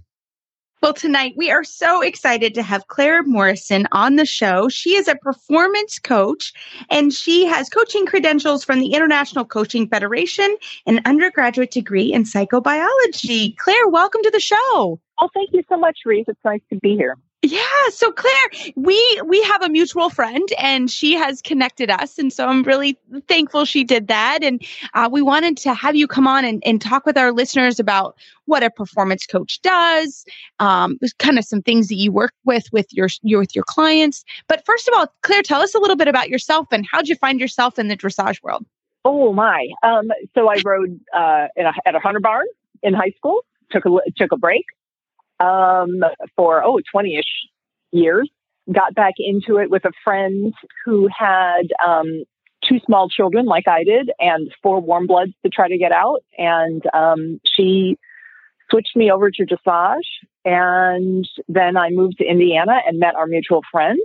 [0.87, 4.69] Well, tonight we are so excited to have Claire Morrison on the show.
[4.69, 6.53] She is a performance coach
[6.91, 13.57] and she has coaching credentials from the International Coaching Federation, an undergraduate degree in psychobiology.
[13.57, 15.01] Claire, welcome to the show.
[15.21, 16.27] Oh, thank you so much, Reese.
[16.29, 17.17] It's nice to be here.
[17.47, 22.33] Yeah, so Claire, we we have a mutual friend, and she has connected us, and
[22.33, 24.43] so I'm really thankful she did that.
[24.43, 24.61] And
[24.95, 28.19] uh, we wanted to have you come on and, and talk with our listeners about
[28.47, 30.25] what a performance coach does,
[30.59, 34.25] um, kind of some things that you work with with your, your with your clients.
[34.49, 37.15] But first of all, Claire, tell us a little bit about yourself and how'd you
[37.15, 38.67] find yourself in the dressage world.
[39.05, 39.69] Oh my!
[39.85, 42.47] Um, so I rode uh, a, at a hunter barn
[42.83, 43.45] in high school.
[43.71, 44.65] Took a took a break
[45.41, 46.01] um,
[46.37, 47.25] for oh 20 ish
[47.93, 48.31] years.
[48.73, 50.53] Got back into it with a friend
[50.85, 52.25] who had um,
[52.69, 56.21] two small children, like I did, and four warm bloods to try to get out.
[56.37, 57.97] And um, she
[58.71, 60.01] switched me over to dressage.
[60.45, 63.99] And then I moved to Indiana and met our mutual friend.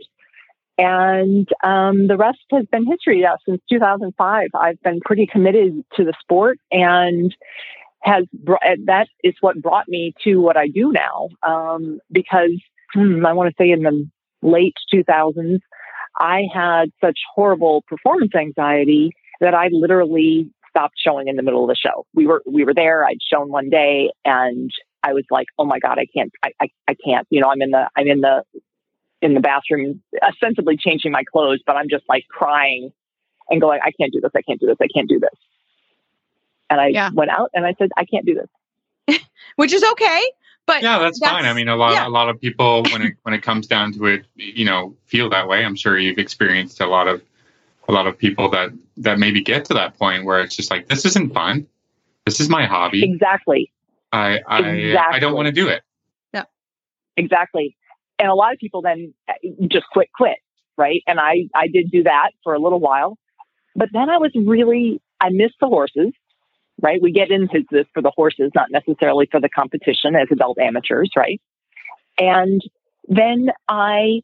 [0.78, 3.22] And um, the rest has been history.
[3.22, 7.36] Yeah, since 2005, I've been pretty committed to the sport and
[8.04, 11.30] has brought, that is what brought me to what I do now.
[11.48, 12.52] Um, because
[12.94, 14.10] hmm, I want to say in the
[14.42, 15.60] late 2000s,
[16.18, 21.70] I had such horrible performance anxiety that I literally stopped showing in the middle of
[21.70, 22.06] the show.
[22.14, 23.06] We were we were there.
[23.06, 24.72] I'd shown one day, and
[25.04, 27.62] I was like, "Oh my god, I can't, I, I, I can't." You know, I'm
[27.62, 28.44] in the I'm in the
[29.22, 32.92] in the bathroom, ostensibly changing my clothes, but I'm just like crying
[33.50, 34.32] and going, "I can't do this.
[34.36, 34.78] I can't do this.
[34.82, 35.38] I can't do this."
[36.72, 37.10] And I yeah.
[37.14, 39.20] went out and I said, I can't do this.
[39.58, 40.22] Which is okay.
[40.66, 41.44] But yeah, that's, that's fine.
[41.44, 42.08] I mean, a lot, yeah.
[42.08, 45.30] a lot of people, when it when it comes down to it, you know, feel
[45.32, 45.66] that way.
[45.66, 47.22] I'm sure you've experienced a lot of
[47.90, 50.88] a lot of people that that maybe get to that point where it's just like,
[50.88, 51.68] this isn't fun.
[52.26, 53.04] This is my hobby.
[53.04, 53.70] Exactly.
[54.14, 55.18] I I exactly.
[55.18, 55.82] I don't want to do it.
[56.34, 56.44] Yeah.
[57.18, 57.76] Exactly.
[58.18, 59.34] And a lot of people then uh,
[59.68, 60.38] just quit, quit,
[60.78, 61.04] right?
[61.06, 63.18] And I I did do that for a little while,
[63.76, 66.14] but then I was really I missed the horses
[66.82, 67.02] right?
[67.02, 71.12] We get into this for the horses, not necessarily for the competition as adult amateurs,
[71.16, 71.40] right?
[72.18, 72.62] And
[73.08, 74.22] then I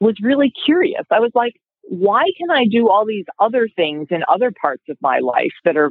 [0.00, 1.04] was really curious.
[1.10, 4.96] I was like, why can I do all these other things in other parts of
[5.00, 5.90] my life that are,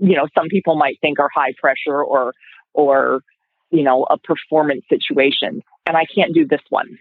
[0.00, 2.32] you know, some people might think are high pressure or,
[2.72, 3.20] or,
[3.70, 6.98] you know, a performance situation, and I can't do this one.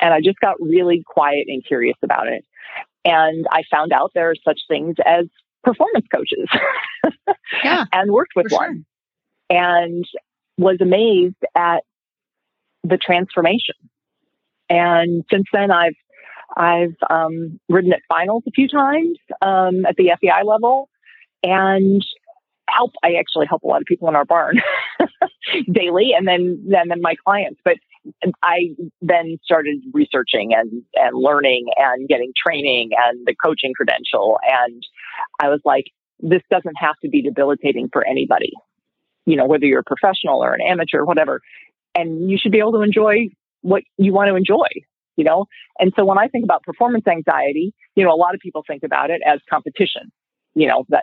[0.00, 2.44] And I just got really quiet and curious about it.
[3.04, 5.26] And I found out there are such things as
[5.66, 6.48] performance coaches
[7.64, 8.84] yeah, and worked with one
[9.50, 9.58] sure.
[9.58, 10.04] and
[10.56, 11.82] was amazed at
[12.84, 13.74] the transformation.
[14.70, 15.96] And since then, I've
[16.56, 20.88] I've um, ridden at finals a few times um, at the FEI level,
[21.42, 22.04] and
[22.68, 22.92] help.
[23.02, 24.60] I actually help a lot of people in our barn
[25.72, 27.60] daily, and then and then my clients.
[27.64, 27.76] But
[28.42, 34.38] I then started researching and, and learning and getting training and the coaching credential.
[34.42, 34.82] And
[35.40, 35.86] I was like,
[36.20, 38.52] this doesn't have to be debilitating for anybody,
[39.26, 41.40] you know, whether you're a professional or an amateur, whatever.
[41.94, 43.28] And you should be able to enjoy
[43.62, 44.68] what you want to enjoy,
[45.16, 45.46] you know?
[45.78, 48.82] And so when I think about performance anxiety, you know, a lot of people think
[48.82, 50.12] about it as competition,
[50.54, 51.02] you know, that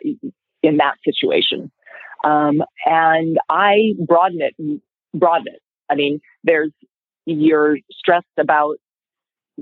[0.63, 1.71] in that situation.
[2.23, 4.81] Um, and I broaden it,
[5.13, 5.61] broaden it.
[5.89, 6.71] I mean, there's
[7.25, 8.75] you're stressed about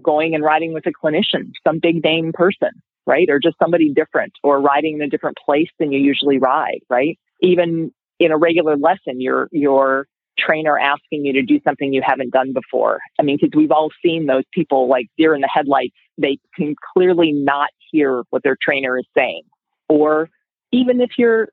[0.02, 2.70] going and riding with a clinician, some big name person,
[3.06, 3.30] right?
[3.30, 7.20] Or just somebody different or riding in a different place than you usually ride, right?
[7.42, 10.08] Even in a regular lesson, your, your
[10.40, 13.00] trainer asking you to do something you haven't done before.
[13.20, 15.96] I mean, because we've all seen those people like deer in the headlights.
[16.18, 19.44] They can clearly not hear what their trainer is saying.
[19.90, 20.30] Or
[20.72, 21.50] even if you're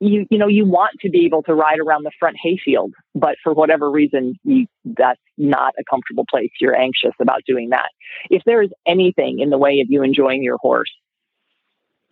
[0.00, 3.36] you you know you want to be able to ride around the front hayfield but
[3.42, 6.50] for whatever reason you, that's not a comfortable place.
[6.60, 7.88] You're anxious about doing that.
[8.30, 10.90] If there is anything in the way of you enjoying your horse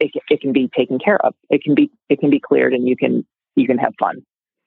[0.01, 1.35] it, it can be taken care of.
[1.51, 4.23] It can be it can be cleared and you can you can have fun.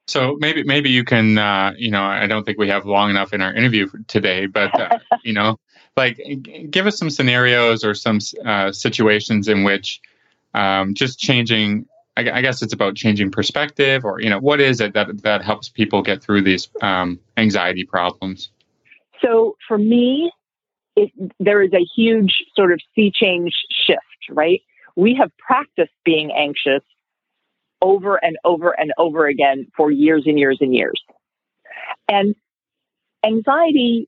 [0.08, 3.34] So maybe maybe you can uh, you know I don't think we have long enough
[3.34, 5.58] in our interview today, but uh, you know
[5.96, 6.20] like
[6.70, 10.02] give us some scenarios or some uh, situations in which
[10.54, 11.86] um, just changing
[12.28, 15.70] I, guess it's about changing perspective, or you know, what is it that that helps
[15.70, 18.50] people get through these um, anxiety problems?
[19.22, 20.32] So for me,
[20.96, 24.00] it, there is a huge sort of sea change shift.
[24.30, 24.62] Right,
[24.96, 26.84] we have practiced being anxious
[27.82, 31.02] over and over and over again for years and years and years,
[32.08, 32.36] and
[33.24, 34.08] anxiety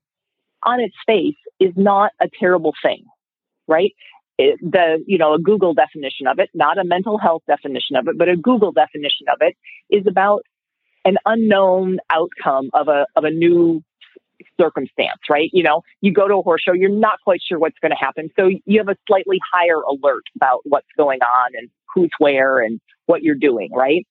[0.64, 3.04] on its face is not a terrible thing,
[3.68, 3.94] right?
[4.62, 8.18] The you know a Google definition of it, not a mental health definition of it,
[8.18, 9.56] but a Google definition of it
[9.90, 10.44] is about
[11.06, 13.84] an unknown outcome of a of a new
[14.60, 15.50] circumstance, right?
[15.54, 17.98] You know, you go to a horse show, you're not quite sure what's going to
[17.98, 22.60] happen, so you have a slightly higher alert about what's going on and who's where
[22.60, 24.06] and what you're doing, right?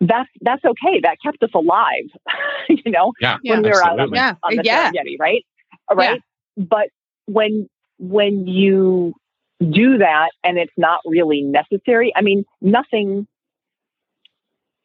[0.00, 1.00] that's that's okay.
[1.02, 2.04] That kept us alive,
[2.68, 4.18] you know, Yeah, when we were out on, absolutely.
[4.18, 4.34] Yeah.
[4.42, 4.90] on the Yeah.
[4.90, 5.44] Serengeti, right?
[5.92, 6.20] Right.
[6.56, 6.88] But
[7.26, 9.14] when when you
[9.60, 13.26] do that and it's not really necessary, I mean, nothing.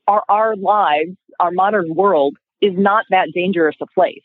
[0.08, 4.24] Our our lives, our modern world, is not that dangerous a place,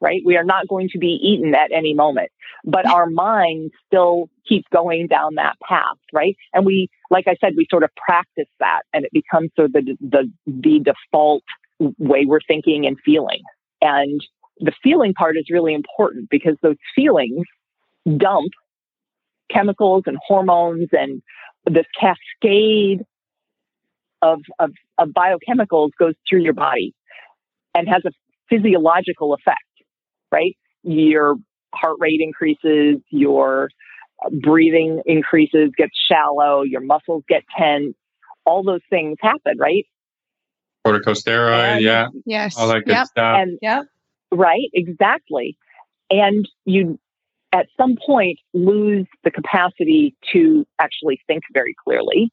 [0.00, 0.22] right?
[0.24, 2.30] We are not going to be eaten at any moment,
[2.64, 6.36] but our mind still keeps going down that path, right?
[6.52, 9.72] And we, like I said, we sort of practice that, and it becomes sort of
[9.72, 11.44] the the the default
[11.98, 13.42] way we're thinking and feeling.
[13.80, 14.20] And
[14.60, 17.46] the feeling part is really important because those feelings
[18.06, 18.50] dump
[19.50, 21.22] chemicals and hormones and
[21.66, 23.02] this cascade
[24.22, 26.94] of, of, of biochemicals goes through your body
[27.74, 28.10] and has a
[28.48, 29.58] physiological effect,
[30.32, 30.56] right?
[30.82, 31.36] Your
[31.74, 33.68] heart rate increases, your
[34.24, 37.94] uh, breathing increases, gets shallow, your muscles get tense,
[38.46, 39.84] all those things happen, right?
[40.86, 42.56] Corticosteroid, And- yeah, Yes.
[42.58, 43.06] all that good Yep.
[43.06, 43.38] stuff.
[43.40, 43.84] And Yep.
[44.32, 45.56] right, exactly.
[46.10, 46.98] And you,
[47.54, 52.32] at some point, lose the capacity to actually think very clearly.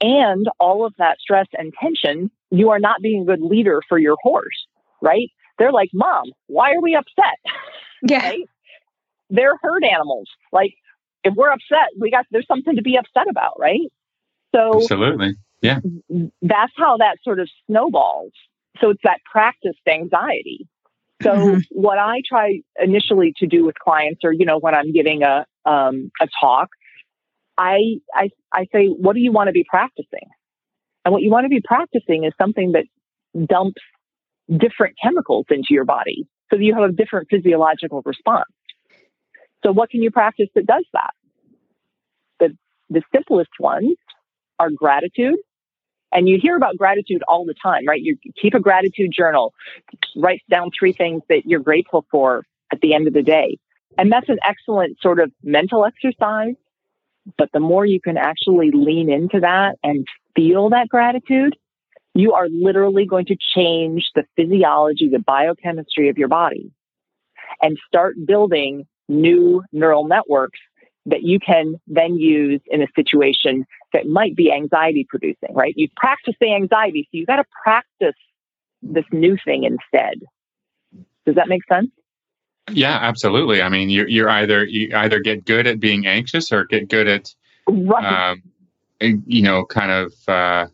[0.00, 3.98] And all of that stress and tension, you are not being a good leader for
[3.98, 4.66] your horse,
[5.02, 5.28] right?
[5.58, 7.38] They're like, Mom, why are we upset?
[8.02, 8.30] Yeah.
[8.30, 8.48] Right?
[9.28, 10.26] They're herd animals.
[10.52, 10.72] Like,
[11.22, 13.92] if we're upset, we got, there's something to be upset about, right?
[14.56, 15.34] So Absolutely.
[15.60, 15.80] Yeah.
[16.40, 18.32] That's how that sort of snowballs.
[18.80, 20.66] So it's that practiced anxiety.
[21.22, 21.62] So Mhm.
[21.70, 25.44] what I try initially to do with clients, or you know, when I'm giving a
[25.64, 26.68] um, a talk,
[27.58, 30.28] I, I I say, what do you want to be practicing?
[31.04, 32.84] And what you want to be practicing is something that
[33.46, 33.80] dumps
[34.48, 38.50] different chemicals into your body, so that you have a different physiological response.
[39.64, 41.10] So what can you practice that does that?
[42.40, 42.56] The
[42.88, 43.96] the simplest ones
[44.58, 45.36] are gratitude
[46.12, 48.00] and you hear about gratitude all the time, right?
[48.00, 49.54] You keep a gratitude journal,
[50.16, 53.58] write down three things that you're grateful for at the end of the day.
[53.98, 56.54] And that's an excellent sort of mental exercise.
[57.36, 61.56] But the more you can actually lean into that and feel that gratitude,
[62.14, 66.72] you are literally going to change the physiology, the biochemistry of your body
[67.60, 70.58] and start building new neural networks
[71.06, 75.74] that you can then use in a situation that might be anxiety producing, right?
[75.76, 78.14] You practice the anxiety, so you got to practice
[78.82, 80.20] this new thing instead.
[81.26, 81.90] Does that make sense?
[82.70, 83.62] Yeah, absolutely.
[83.62, 87.08] I mean, you're you're either you either get good at being anxious or get good
[87.08, 87.34] at
[87.68, 88.32] Right.
[88.32, 88.42] um,
[89.00, 90.66] you know, kind of uh,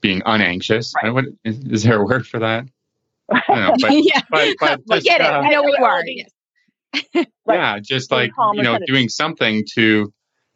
[0.00, 0.92] being unanxious.
[0.96, 1.06] Right.
[1.06, 2.66] I would- is, is there a word for that?
[3.48, 4.20] Know, but yeah.
[4.30, 5.26] but, but just, get it.
[5.26, 6.02] uh, We know what you are.
[6.06, 6.30] Yes.
[7.14, 7.26] Right.
[7.48, 10.12] yeah, just like you know, doing something to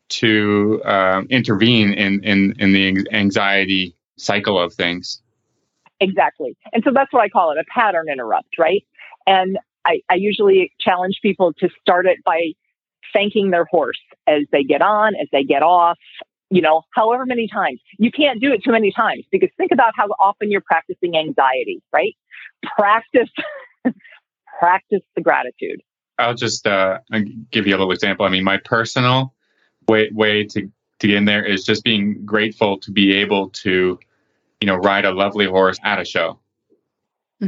[0.09, 5.21] to um, intervene in in in the anxiety cycle of things.
[6.01, 6.57] Exactly.
[6.73, 8.85] And so that's what I call it a pattern interrupt, right?
[9.27, 12.53] And I, I usually challenge people to start it by
[13.13, 15.99] thanking their horse as they get on, as they get off,
[16.51, 17.81] you know, however many times.
[17.99, 21.83] You can't do it too many times because think about how often you're practicing anxiety,
[21.93, 22.15] right?
[22.77, 23.31] Practice,
[24.59, 25.81] practice the gratitude.
[26.19, 26.99] I'll just uh,
[27.51, 28.25] give you a little example.
[28.25, 29.35] I mean, my personal
[29.89, 30.71] way way to
[31.01, 33.99] to get in there is just being grateful to be able to,
[34.61, 36.39] you know, ride a lovely horse at a show.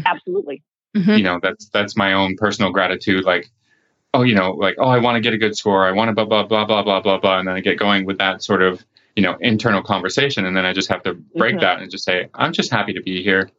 [0.04, 0.62] Absolutely.
[0.96, 1.18] Mhm.
[1.18, 3.24] You know, that's that's my own personal gratitude.
[3.24, 3.50] Like,
[4.14, 5.86] oh, you know, like oh, I want to get a good score.
[5.86, 8.04] I want to blah blah blah blah blah blah blah, and then I get going
[8.04, 11.56] with that sort of you know internal conversation, and then I just have to break
[11.56, 11.60] Mhm.
[11.60, 13.50] that and just say, I'm just happy to be here.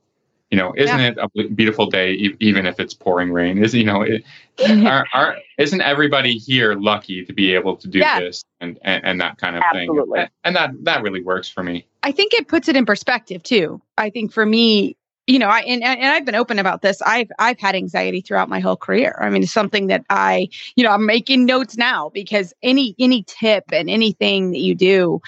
[0.49, 3.61] You know, isn't it a beautiful day, e- even if it's pouring rain?
[3.61, 4.23] Is you know, it,
[4.85, 8.19] are, are, isn't everybody here lucky to be able to do Yeah.
[8.19, 10.19] this and, and and that kind of Absolutely.
[10.19, 10.29] thing?
[10.45, 11.85] And that that really works for me.
[12.03, 13.81] I think it puts it in perspective too.
[13.97, 14.95] I think for me,
[15.27, 17.01] you know, I and, and I've been open about this.
[17.01, 19.19] I've I've had anxiety throughout my whole career.
[19.21, 23.23] I mean, it's something that I, you know, I'm making notes now because any any
[23.27, 25.19] tip and anything that you do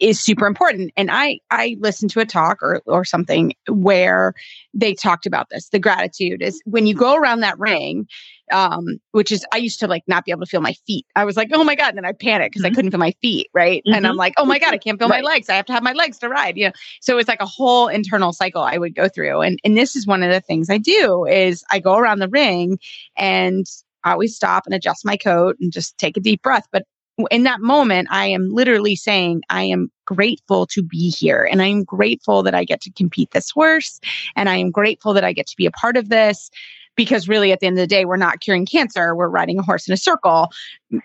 [0.00, 0.92] is super important.
[0.96, 4.34] And I I listened to a talk or or something where
[4.74, 5.68] they talked about this.
[5.70, 8.06] The gratitude is when you go around that ring,
[8.52, 11.06] um, which is I used to like not be able to feel my feet.
[11.16, 13.12] I was like, oh my god, and then I panicked because I couldn't feel my
[13.22, 13.82] feet, right?
[13.86, 15.22] And I'm like, oh my god, I can't feel Right.
[15.22, 15.48] my legs.
[15.48, 16.56] I have to have my legs to ride.
[16.56, 19.40] You know, so it's like a whole internal cycle I would go through.
[19.40, 22.28] And and this is one of the things I do is I go around the
[22.28, 22.78] ring
[23.16, 23.66] and
[24.04, 26.66] I always stop and adjust my coat and just take a deep breath.
[26.70, 26.84] But
[27.30, 31.48] in that moment, I am literally saying, I am grateful to be here.
[31.50, 34.00] And I'm grateful that I get to compete this horse.
[34.34, 36.50] And I am grateful that I get to be a part of this.
[36.94, 39.14] Because really, at the end of the day, we're not curing cancer.
[39.14, 40.48] We're riding a horse in a circle,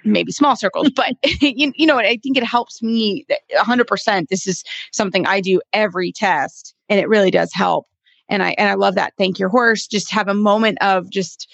[0.06, 0.90] maybe small circles.
[0.96, 2.06] But you, you know what?
[2.06, 4.28] I think it helps me 100%.
[4.30, 7.88] This is something I do every test and it really does help.
[8.30, 9.14] And I and I love that.
[9.18, 9.86] Thank your horse.
[9.86, 11.54] Just have a moment of just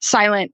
[0.00, 0.52] silent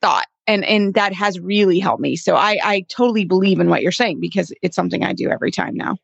[0.00, 2.16] thought and and that has really helped me.
[2.16, 5.52] So i i totally believe in what you're saying because it's something i do every
[5.52, 5.96] time now.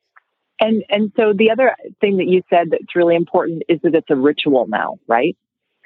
[0.60, 4.10] And and so the other thing that you said that's really important is that it's
[4.10, 5.36] a ritual now right?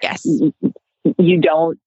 [0.02, 0.26] Yes.
[0.26, 0.52] You,
[1.16, 1.78] you don't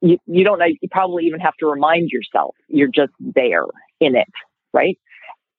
[0.00, 3.66] you, you don't you probably even have to remind yourself you're just there
[4.00, 4.32] in it
[4.72, 4.98] right?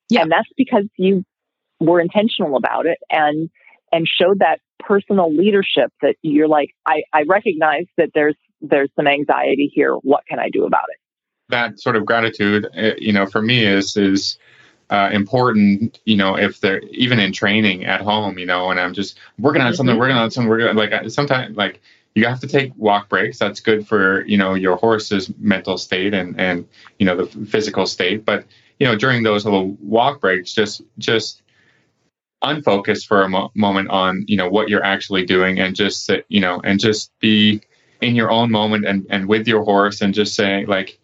[0.10, 0.22] Yeah.
[0.22, 1.24] and that's because you
[1.80, 3.50] were intentional about it and
[3.92, 9.08] and showed that personal leadership that you're like i i recognize that there's there's some
[9.08, 9.94] anxiety here.
[9.96, 10.98] What can I do about it?
[11.50, 14.38] That sort of gratitude, uh, you know, for me is is
[14.90, 16.00] uh, important.
[16.06, 19.62] You know, if they're even in training at home, you know, and I'm just working
[19.62, 19.76] on mm-hmm.
[19.76, 21.82] something, working on something, working on, like sometimes like
[22.16, 23.38] you have to take walk breaks.
[23.38, 27.86] That's good for you know your horse's mental state and and you know the physical
[27.86, 28.26] state.
[28.26, 28.46] But
[28.80, 31.42] you know during those little walk breaks, just just
[32.44, 36.26] unfocus for a mo- moment on you know what you're actually doing and just sit,
[36.30, 37.62] you know and just be
[38.02, 41.00] in your own moment and, and with your horse and just saying like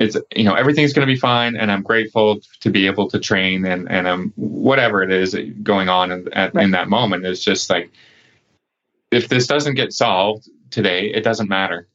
[0.00, 3.20] it's you know everything's going to be fine and i'm grateful to be able to
[3.20, 6.64] train and and um whatever it is going on in, at, right.
[6.64, 7.92] in that moment it's just like
[9.12, 11.86] if this doesn't get solved today it doesn't matter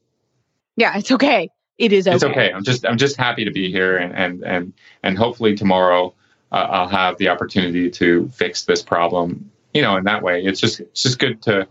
[0.78, 2.16] yeah it's okay it is okay.
[2.16, 4.74] it's okay i'm just i'm just happy to be here and and and,
[5.04, 6.14] and hopefully tomorrow
[6.52, 10.60] uh, i'll have the opportunity to fix this problem you know in that way it's
[10.60, 11.68] just it's just good to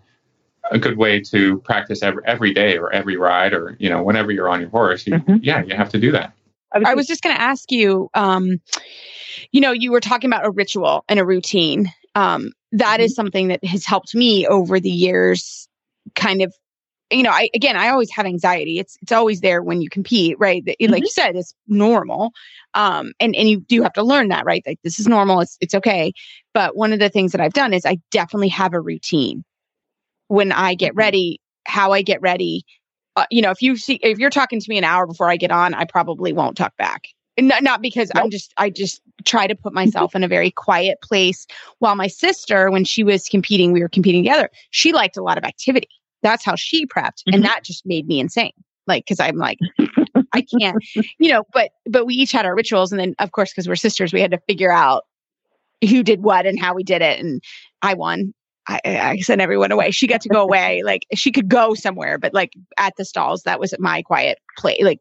[0.70, 4.32] a good way to practice every, every day or every ride or you know whenever
[4.32, 5.36] you're on your horse you, mm-hmm.
[5.42, 6.32] yeah you have to do that.
[6.84, 8.60] I was just going to ask you um,
[9.52, 11.92] you know you were talking about a ritual and a routine.
[12.14, 13.04] Um, that mm-hmm.
[13.04, 15.68] is something that has helped me over the years
[16.14, 16.54] kind of
[17.10, 18.78] you know i again i always have anxiety.
[18.78, 20.64] It's it's always there when you compete right?
[20.64, 20.92] Mm-hmm.
[20.92, 22.32] like you said it's normal.
[22.72, 24.62] Um and and you do have to learn that right?
[24.66, 25.40] Like this is normal.
[25.40, 26.12] It's it's okay.
[26.54, 29.44] But one of the things that i've done is i definitely have a routine
[30.28, 30.98] when I get mm-hmm.
[30.98, 32.64] ready, how I get ready.
[33.16, 35.36] Uh, you know, if you see, if you're talking to me an hour before I
[35.36, 37.04] get on, I probably won't talk back.
[37.38, 38.24] Not, not because nope.
[38.24, 39.86] I'm just, I just try to put mm-hmm.
[39.86, 41.46] myself in a very quiet place.
[41.78, 45.38] While my sister, when she was competing, we were competing together, she liked a lot
[45.38, 45.88] of activity.
[46.22, 47.22] That's how she prepped.
[47.22, 47.34] Mm-hmm.
[47.34, 48.52] And that just made me insane.
[48.86, 49.58] Like, cause I'm like,
[50.32, 50.76] I can't,
[51.18, 52.92] you know, but, but we each had our rituals.
[52.92, 55.04] And then, of course, because we're sisters, we had to figure out
[55.88, 57.20] who did what and how we did it.
[57.20, 57.42] And
[57.82, 58.34] I won
[58.66, 59.90] I, I, sent everyone away.
[59.90, 60.82] She got to go away.
[60.84, 64.78] Like she could go somewhere, but like at the stalls, that was my quiet play.
[64.82, 65.00] Like,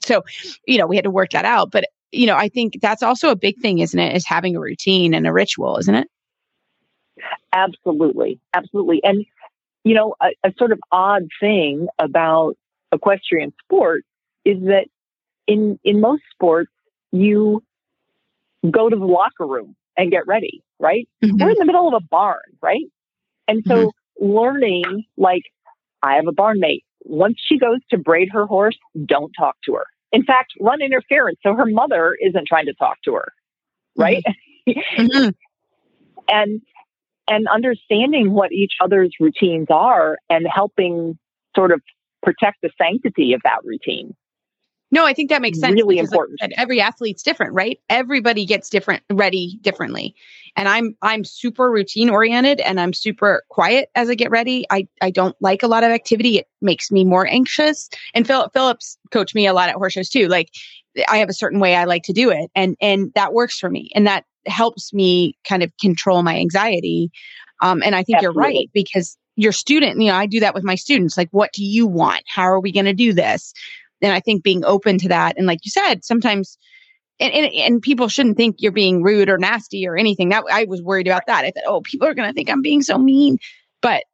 [0.00, 0.24] so,
[0.66, 1.70] you know, we had to work that out.
[1.70, 4.16] But, you know, I think that's also a big thing, isn't it?
[4.16, 6.08] Is having a routine and a ritual, isn't it?
[7.52, 8.40] Absolutely.
[8.54, 9.02] Absolutely.
[9.02, 9.24] And,
[9.84, 12.56] you know, a, a sort of odd thing about
[12.92, 14.04] equestrian sport
[14.44, 14.86] is that
[15.46, 16.70] in, in most sports,
[17.10, 17.62] you
[18.70, 21.08] go to the locker room and get ready, right?
[21.22, 21.42] Mm-hmm.
[21.42, 22.84] We're in the middle of a barn, right?
[23.48, 24.26] And so mm-hmm.
[24.26, 25.42] learning, like,
[26.02, 26.84] I have a barn mate.
[27.04, 28.76] Once she goes to braid her horse,
[29.06, 29.86] don't talk to her.
[30.12, 33.32] In fact, run interference so her mother isn't trying to talk to her,
[33.96, 34.22] right?
[34.68, 35.30] Mm-hmm.
[36.28, 36.60] and
[37.26, 41.18] and understanding what each other's routines are and helping
[41.54, 41.82] sort of
[42.22, 44.14] protect the sanctity of that routine.
[44.90, 45.74] No, I think that makes sense.
[45.74, 46.40] Really important.
[46.40, 47.78] Like every athlete's different, right?
[47.90, 50.14] Everybody gets different ready differently.
[50.56, 54.66] And I'm I'm super routine oriented and I'm super quiet as I get ready.
[54.70, 56.38] I I don't like a lot of activity.
[56.38, 57.90] It makes me more anxious.
[58.14, 60.26] And Philip Phillips coached me a lot at horse shows too.
[60.26, 60.50] Like
[61.08, 63.68] I have a certain way I like to do it and and that works for
[63.68, 63.90] me.
[63.94, 67.10] And that helps me kind of control my anxiety.
[67.60, 68.42] Um, and I think Absolutely.
[68.42, 71.16] you're right because your student, you know, I do that with my students.
[71.16, 72.22] Like, what do you want?
[72.26, 73.52] How are we going to do this?
[74.02, 76.58] And I think being open to that, and like you said, sometimes,
[77.20, 80.28] and, and, and people shouldn't think you're being rude or nasty or anything.
[80.28, 81.44] That I was worried about that.
[81.44, 83.38] I thought, oh, people are going to think I'm being so mean.
[83.82, 84.04] But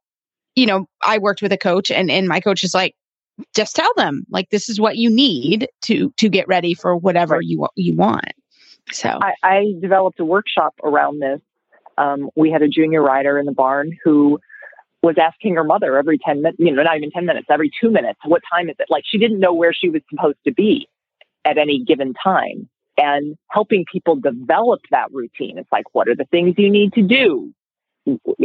[0.56, 2.94] you know, I worked with a coach, and and my coach is like,
[3.54, 7.40] just tell them like this is what you need to to get ready for whatever
[7.40, 8.32] you you want.
[8.92, 11.40] So I, I developed a workshop around this.
[11.96, 14.38] Um, we had a junior rider in the barn who
[15.04, 17.90] was asking her mother every 10 minutes, you know, not even 10 minutes, every two
[17.90, 18.86] minutes, what time is it?
[18.88, 20.88] Like she didn't know where she was supposed to be
[21.44, 22.68] at any given time.
[22.96, 25.58] And helping people develop that routine.
[25.58, 27.52] It's like, what are the things you need to do?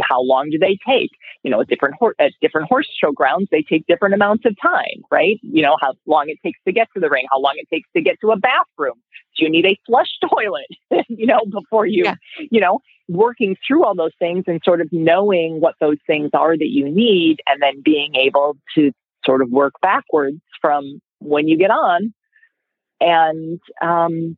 [0.02, 1.10] How long do they take?
[1.42, 4.56] You know, at different hor- at different horse show grounds, they take different amounts of
[4.60, 5.38] time, right?
[5.42, 7.88] You know, how long it takes to get to the ring, how long it takes
[7.94, 9.00] to get to a bathroom.
[9.36, 11.06] Do you need a flush toilet?
[11.08, 12.14] you know, before you, yeah.
[12.50, 16.56] you know, working through all those things and sort of knowing what those things are
[16.56, 18.92] that you need and then being able to
[19.24, 22.14] sort of work backwards from when you get on
[23.00, 24.36] and um,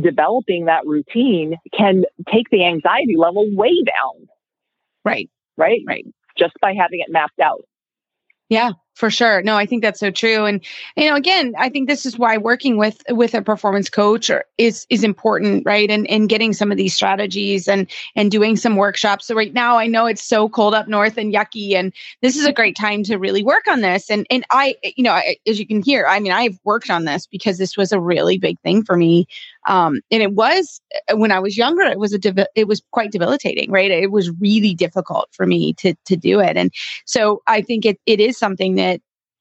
[0.00, 4.26] developing that routine can take the anxiety level way down
[5.04, 5.30] Right.
[5.56, 5.80] Right.
[5.86, 6.04] Right.
[6.38, 7.62] Just by having it mapped out.
[8.48, 9.42] Yeah, for sure.
[9.42, 10.44] No, I think that's so true.
[10.44, 10.64] And
[10.96, 14.44] you know, again, I think this is why working with with a performance coach or,
[14.56, 15.90] is is important, right?
[15.90, 19.26] And and getting some of these strategies and and doing some workshops.
[19.26, 21.92] So right now, I know it's so cold up north and yucky, and
[22.22, 24.10] this is a great time to really work on this.
[24.10, 27.04] And and I, you know, I, as you can hear, I mean, I've worked on
[27.04, 29.26] this because this was a really big thing for me.
[29.66, 30.80] Um, and it was
[31.10, 33.90] uh, when I was younger, it was a dev- it was quite debilitating, right?
[33.90, 36.70] It was really difficult for me to to do it, and
[37.06, 38.83] so I think it it is something that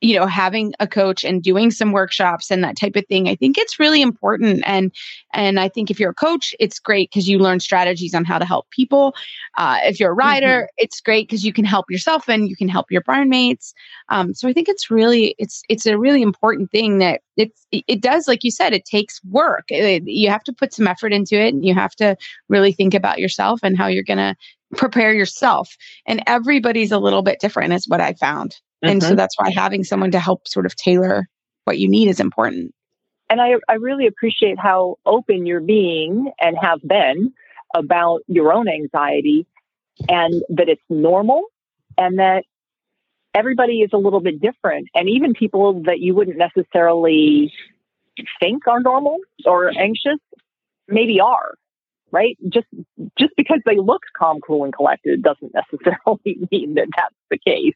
[0.04, 3.36] you know having a coach and doing some workshops and that type of thing i
[3.36, 4.62] think it's really important.
[4.66, 4.92] And
[5.34, 8.38] and i think if you're a coach it's great because you learn strategies on how
[8.38, 9.16] to help people.
[9.58, 10.84] Uh, if you're a rider mm-hmm.
[10.84, 13.74] it's great because you can help yourself and you can help your barn mates
[14.10, 18.02] um, so i think it's really it's it's a really important thing that it's it
[18.02, 19.66] does like you said it takes work.
[19.70, 22.16] It, you have to put some effort into it and you have to
[22.50, 24.36] really think about yourself and how you're going to
[24.76, 25.76] prepare yourself.
[26.06, 29.18] And everybody's a little bit different is what i found and so mm-hmm.
[29.18, 31.28] that's why having someone to help sort of tailor
[31.66, 32.74] what you need is important.
[33.30, 37.34] And I, I really appreciate how open you're being and have been
[37.74, 39.48] about your own anxiety
[40.08, 41.44] and that it's normal
[41.98, 42.44] and that
[43.34, 44.90] everybody is a little bit different.
[44.94, 47.52] And even people that you wouldn't necessarily
[48.40, 50.20] think are normal or anxious
[50.88, 51.56] maybe are
[52.12, 52.68] right just
[53.18, 57.74] just because they look calm cool and collected doesn't necessarily mean that that's the case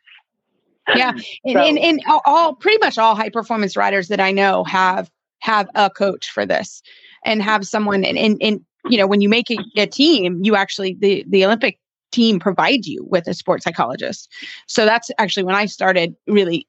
[0.95, 1.13] yeah.
[1.17, 5.09] So, and, and, and all pretty much all high performance riders that i know have
[5.39, 6.81] have a coach for this
[7.25, 10.55] and have someone and and, and you know when you make a, a team you
[10.55, 11.79] actually the the olympic
[12.11, 14.31] team provides you with a sports psychologist.
[14.67, 16.67] So that's actually when i started really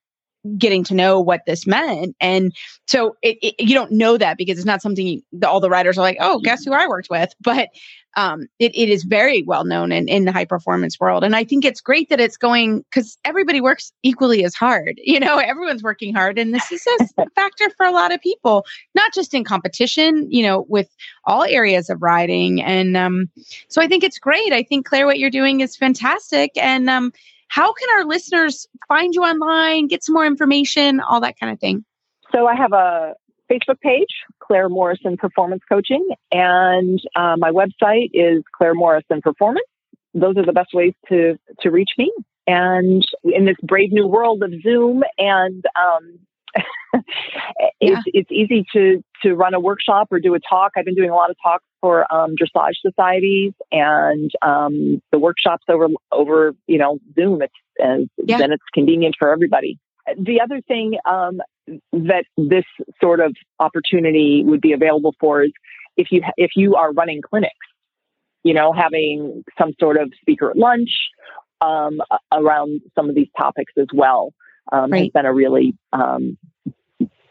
[0.57, 2.17] getting to know what this meant.
[2.21, 2.55] And
[2.87, 5.99] so it, it, you don't know that because it's not something you, all the writers
[5.99, 7.33] are like, oh, guess who I worked with.
[7.41, 7.71] But
[8.17, 11.23] um, it, it is very well known in, in the high performance world.
[11.23, 15.01] And I think it's great that it's going because everybody works equally as hard.
[15.09, 16.39] You know, everyone's working hard.
[16.39, 16.87] And this is
[17.19, 20.89] a factor for a lot of people, not just in competition, you know, with
[21.25, 22.61] all areas of riding.
[22.63, 23.31] And um,
[23.69, 24.53] so I think it's great.
[24.53, 26.53] I think, Claire, what you're doing is fantastic.
[26.57, 27.13] And um,
[27.49, 31.59] how can our listeners find you online, get some more information, all that kind of
[31.59, 31.85] thing?
[32.33, 33.15] So I have a
[33.51, 34.09] Facebook page,
[34.41, 39.67] Claire Morrison Performance Coaching, and uh, my website is Claire Morrison Performance.
[40.15, 42.13] Those are the best ways to to reach me.
[42.47, 46.19] And in this brave new world of Zoom and um,
[47.81, 50.73] it's, it's easy to to run a workshop or do a talk.
[50.77, 55.65] I've been doing a lot of talks for um, dressage societies and um, the workshops
[55.69, 57.43] over over you know Zoom.
[57.43, 58.39] It's and yeah.
[58.39, 59.79] then it's convenient for everybody.
[60.19, 61.41] The other thing um,
[61.93, 62.65] that this
[63.01, 65.53] sort of opportunity would be available for is
[65.97, 67.55] if you if you are running clinics,
[68.43, 70.91] you know, having some sort of speaker at lunch
[71.61, 72.01] um,
[72.33, 74.33] around some of these topics as well
[74.73, 75.05] um, right.
[75.05, 76.37] has been a really um,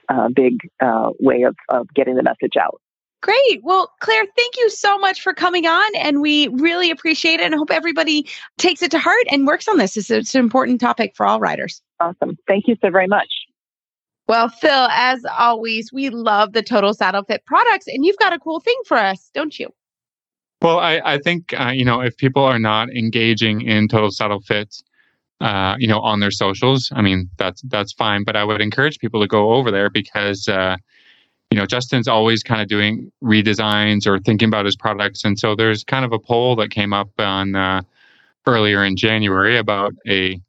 [0.09, 2.81] uh, big uh, way of, of getting the message out.
[3.21, 3.61] Great.
[3.63, 5.95] Well, Claire, thank you so much for coming on.
[5.95, 8.27] And we really appreciate it and I hope everybody
[8.57, 9.97] takes it to heart and works on this.
[9.97, 11.81] It's, it's an important topic for all riders.
[11.99, 12.37] Awesome.
[12.47, 13.27] Thank you so very much.
[14.27, 18.39] Well, Phil, as always, we love the Total Saddle Fit products, and you've got a
[18.39, 19.69] cool thing for us, don't you?
[20.61, 24.41] Well, I, I think, uh, you know, if people are not engaging in Total Saddle
[24.41, 24.75] Fit,
[25.41, 26.91] uh, you know, on their socials.
[26.95, 30.47] I mean, that's that's fine, but I would encourage people to go over there because,
[30.47, 30.77] uh,
[31.51, 35.55] you know, Justin's always kind of doing redesigns or thinking about his products, and so
[35.55, 37.81] there's kind of a poll that came up on uh,
[38.45, 40.39] earlier in January about a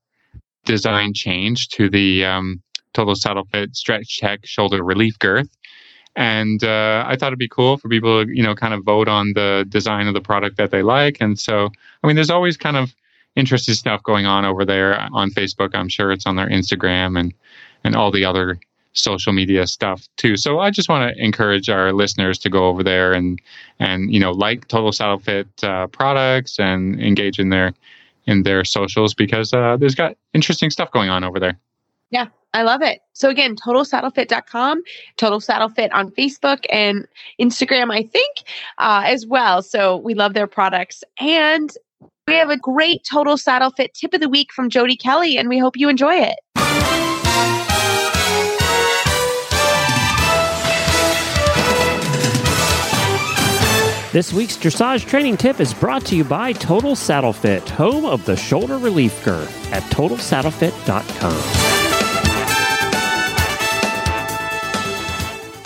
[0.65, 2.63] design change to the um,
[2.93, 5.49] Total Saddle Fit Stretch Tech Shoulder Relief Girth.
[6.17, 9.07] And uh, I thought it'd be cool for people to, you know, kind of vote
[9.07, 11.19] on the design of the product that they like.
[11.21, 11.69] And so,
[12.03, 12.95] I mean, there's always kind of
[13.39, 15.71] interesting stuff going on over there on Facebook.
[15.75, 17.33] I'm sure it's on their Instagram and
[17.85, 18.59] and all the other
[18.93, 20.37] social media stuff too.
[20.37, 23.41] So I just want to encourage our listeners to go over there and
[23.79, 27.73] and you know like Total Saddle Fit uh, products and engage in their
[28.27, 31.59] in their socials because uh, there's got interesting stuff going on over there.
[32.11, 33.01] Yeah, I love it.
[33.13, 34.83] So again, totalsaddlefit.com,
[35.17, 37.07] Total Saddle Fit on Facebook and
[37.41, 38.43] Instagram, I think,
[38.79, 39.63] uh, as well.
[39.63, 41.05] So we love their products.
[41.21, 41.71] And
[42.29, 45.49] we have a great total saddle fit tip of the week from Jodie Kelly, and
[45.49, 46.37] we hope you enjoy it.
[54.13, 58.25] This week's dressage training tip is brought to you by Total Saddle Fit, home of
[58.25, 61.75] the shoulder relief girth at totalsaddlefit.com.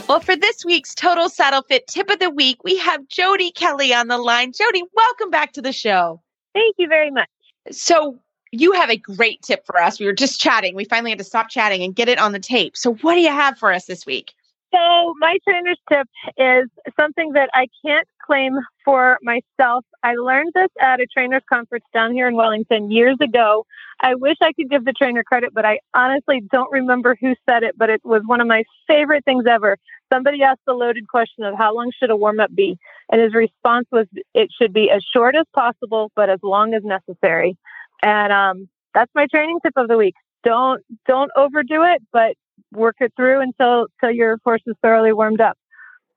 [0.09, 3.95] Well, for this week's Total Saddle Fit tip of the week, we have Jodie Kelly
[3.95, 4.53] on the line.
[4.53, 6.22] Jodie, welcome back to the show.
[6.55, 7.29] Thank you very much.
[7.71, 8.19] So
[8.51, 9.99] you have a great tip for us.
[9.99, 10.75] We were just chatting.
[10.75, 12.77] We finally had to stop chatting and get it on the tape.
[12.77, 14.33] So what do you have for us this week?
[14.75, 19.85] So my trainer's tip is something that I can't claim for myself.
[20.03, 23.67] I learned this at a trainer's conference down here in Wellington years ago.
[24.01, 27.63] I wish I could give the trainer credit, but I honestly don't remember who said
[27.63, 29.77] it, but it was one of my favorite things ever.
[30.13, 32.79] Somebody asked the loaded question of how long should a warm up be?
[33.11, 36.83] And his response was it should be as short as possible, but as long as
[36.85, 37.57] necessary.
[38.03, 40.15] And um, that's my training tip of the week.
[40.45, 42.35] Don't don't overdo it, but
[42.73, 45.57] work it through until until your horse is thoroughly warmed up.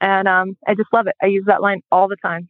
[0.02, 1.16] And um, I just love it.
[1.22, 2.50] I use that line all the time.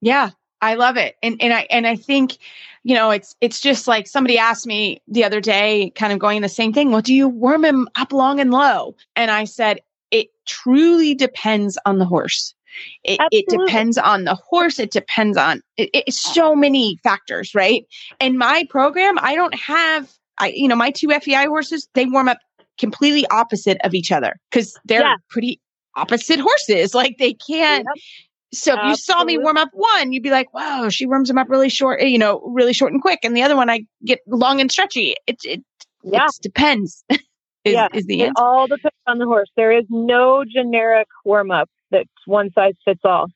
[0.00, 0.30] Yeah,
[0.60, 1.16] I love it.
[1.22, 2.38] And and I and I think,
[2.82, 6.42] you know, it's it's just like somebody asked me the other day, kind of going
[6.42, 6.90] the same thing.
[6.90, 8.96] Well, do you warm him up long and low?
[9.16, 9.80] And I said,
[10.10, 12.54] it truly depends on the horse.
[13.02, 14.78] It, it depends on the horse.
[14.78, 17.84] It depends on it, it's so many factors, right?
[18.20, 21.88] In my program, I don't have I you know my two FEI horses.
[21.94, 22.38] They warm up
[22.78, 25.16] completely opposite of each other because they're yeah.
[25.28, 25.60] pretty
[25.96, 26.94] opposite horses.
[26.94, 27.86] Like they can't.
[27.94, 28.04] Yep.
[28.52, 31.36] So if you saw me warm up one, you'd be like, "Wow, she warms them
[31.38, 34.20] up really short, you know, really short and quick." And the other one, I get
[34.26, 35.14] long and stretchy.
[35.26, 35.62] It it,
[36.02, 36.26] yeah.
[36.26, 37.04] it depends.
[37.10, 37.18] is,
[37.64, 38.30] yeah, is the answer.
[38.30, 39.50] It all depends on the horse.
[39.56, 43.26] There is no generic warm up that's one size fits all.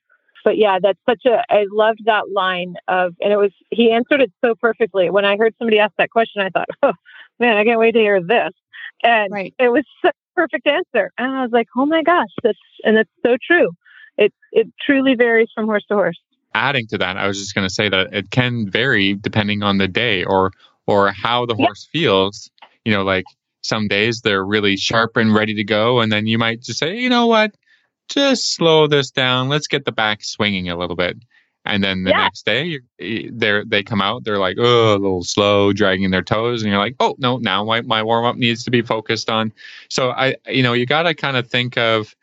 [0.44, 1.44] But yeah, that's such a.
[1.50, 5.10] I loved that line of, and it was he answered it so perfectly.
[5.10, 6.94] When I heard somebody ask that question, I thought, "Oh
[7.38, 8.52] man, I can't wait to hear this."
[9.02, 9.54] And right.
[9.58, 11.12] it was such a perfect answer.
[11.18, 13.70] And I was like, oh my gosh, that's, and it's so true.
[14.22, 16.20] It, it truly varies from horse to horse.
[16.54, 19.78] Adding to that, I was just going to say that it can vary depending on
[19.78, 20.52] the day or,
[20.86, 22.50] or how the horse feels.
[22.84, 23.24] You know, like
[23.62, 26.00] some days they're really sharp and ready to go.
[26.00, 27.54] And then you might just say, you know what?
[28.08, 29.48] Just slow this down.
[29.48, 31.16] Let's get the back swinging a little bit.
[31.64, 32.24] And then the yeah.
[32.24, 36.62] next day, they they come out, they're like, oh, a little slow, dragging their toes,
[36.62, 39.52] and you're like, oh no, now my, my warm up needs to be focused on.
[39.88, 42.16] So I, you know, you got to kind of think of,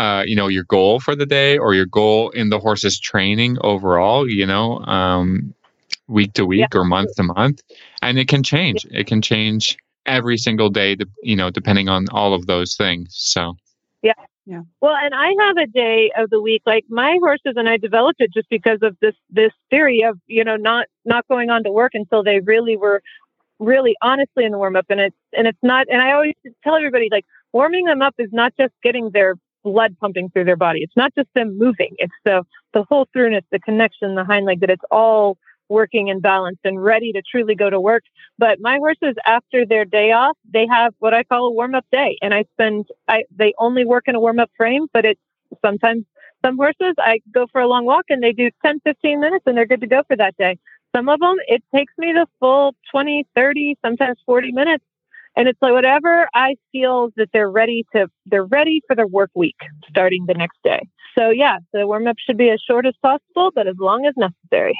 [0.00, 3.58] uh, you know, your goal for the day or your goal in the horse's training
[3.60, 4.26] overall.
[4.26, 5.54] You know, um,
[6.08, 6.80] week to week yeah.
[6.80, 7.62] or month to month,
[8.00, 8.86] and it can change.
[8.90, 9.76] It can change
[10.06, 13.08] every single day, you know, depending on all of those things.
[13.12, 13.56] So.
[14.02, 14.14] Yeah,
[14.46, 14.62] yeah.
[14.80, 18.22] Well, and I have a day of the week like my horses and I developed
[18.22, 21.70] it just because of this this theory of, you know, not not going on to
[21.70, 23.02] work until they really were
[23.58, 26.32] really honestly in the warm up and it's and it's not and I always
[26.64, 30.56] tell everybody like warming them up is not just getting their blood pumping through their
[30.56, 30.80] body.
[30.82, 31.94] It's not just them moving.
[31.98, 32.42] It's the
[32.72, 35.38] the whole throughness, the connection, the hind leg that it's all
[35.68, 38.02] working and balanced and ready to truly go to work.
[38.38, 41.86] But my horses, after their day off, they have what I call a warm up
[41.90, 42.18] day.
[42.20, 45.20] And I spend, I, they only work in a warm up frame, but it's
[45.64, 46.04] sometimes
[46.44, 49.56] some horses, I go for a long walk and they do 10, 15 minutes and
[49.56, 50.58] they're good to go for that day.
[50.94, 54.84] Some of them, it takes me the full 20, 30, sometimes 40 minutes.
[55.40, 59.30] And it's like whatever I feel that they're ready to, they're ready for their work
[59.34, 59.56] week
[59.88, 60.86] starting the next day.
[61.18, 64.12] So yeah, the warm up should be as short as possible, but as long as
[64.18, 64.78] necessary.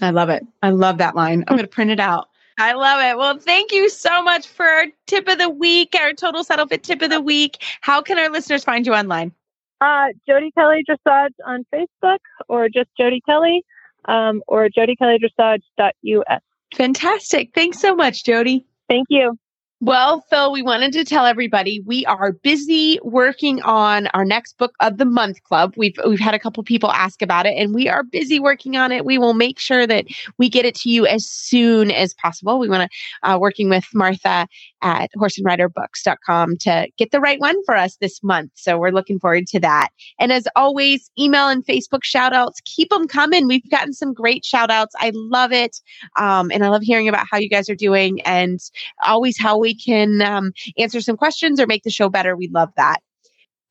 [0.00, 0.46] I love it.
[0.62, 1.42] I love that line.
[1.48, 2.28] I'm going to print it out.
[2.60, 3.18] I love it.
[3.18, 6.84] Well, thank you so much for our tip of the week, our total saddle fit
[6.84, 7.60] tip of the week.
[7.80, 9.32] How can our listeners find you online?
[9.80, 13.64] Uh, Jodie Kelly Dressage on Facebook or just Jodie Kelly
[14.04, 16.40] um, or jodykellydressage.us.
[16.76, 17.50] Fantastic.
[17.52, 18.64] Thanks so much, Jodie.
[18.90, 19.38] Thank you.
[19.82, 24.74] Well, Phil, we wanted to tell everybody we are busy working on our next book
[24.80, 25.72] of the month club.
[25.74, 28.92] We've we've had a couple people ask about it and we are busy working on
[28.92, 29.06] it.
[29.06, 30.04] We will make sure that
[30.36, 32.58] we get it to you as soon as possible.
[32.58, 34.46] We want to uh, working with Martha
[34.82, 38.50] at horseandriderbooks.com to get the right one for us this month.
[38.56, 39.88] So we're looking forward to that.
[40.18, 43.46] And as always, email and Facebook shout outs, keep them coming.
[43.46, 44.94] We've gotten some great shout outs.
[44.98, 45.80] I love it.
[46.16, 48.60] Um, and I love hearing about how you guys are doing and
[49.02, 52.52] always how we we can um, answer some questions or make the show better, we'd
[52.52, 52.98] love that.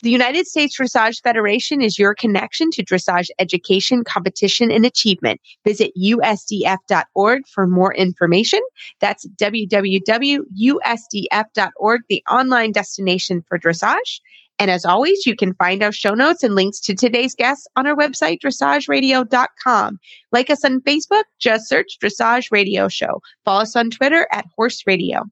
[0.02, 5.42] The United States Dressage Federation is your connection to dressage education, competition, and achievement.
[5.66, 8.62] Visit usdf.org for more information.
[9.02, 10.42] That's www.usdf.org,
[12.08, 14.22] the online destination for dressage.
[14.58, 17.86] And as always, you can find our show notes and links to today's guests on
[17.86, 20.00] our website, dressageradio.com.
[20.32, 23.22] Like us on Facebook, just search Dressage Radio Show.
[23.44, 25.24] Follow us on Twitter at Horse Radio.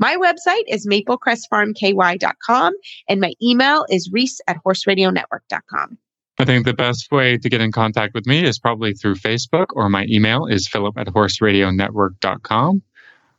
[0.00, 2.72] My website is maplecrestfarmky.com
[3.08, 5.98] and my email is reese at horseradionetwork.com.
[6.38, 9.66] I think the best way to get in contact with me is probably through Facebook
[9.74, 12.82] or my email is philip at horseradionetwork.com.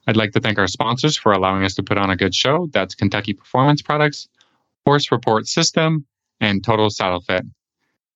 [0.05, 2.69] I'd like to thank our sponsors for allowing us to put on a good show.
[2.71, 4.27] That's Kentucky Performance Products,
[4.85, 6.05] Horse Report System,
[6.39, 7.43] and Total Saddle Fit.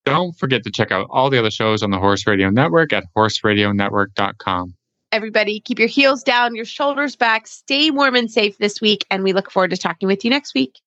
[0.04, 3.06] Don't forget to check out all the other shows on the Horse Radio Network at
[3.18, 4.76] horseradionetwork.com.
[5.16, 5.62] everybody.
[5.62, 7.48] Keep your heels down, your shoulders back.
[7.48, 9.06] Stay warm and safe this week.
[9.10, 10.82] And we look forward to talking with you next week.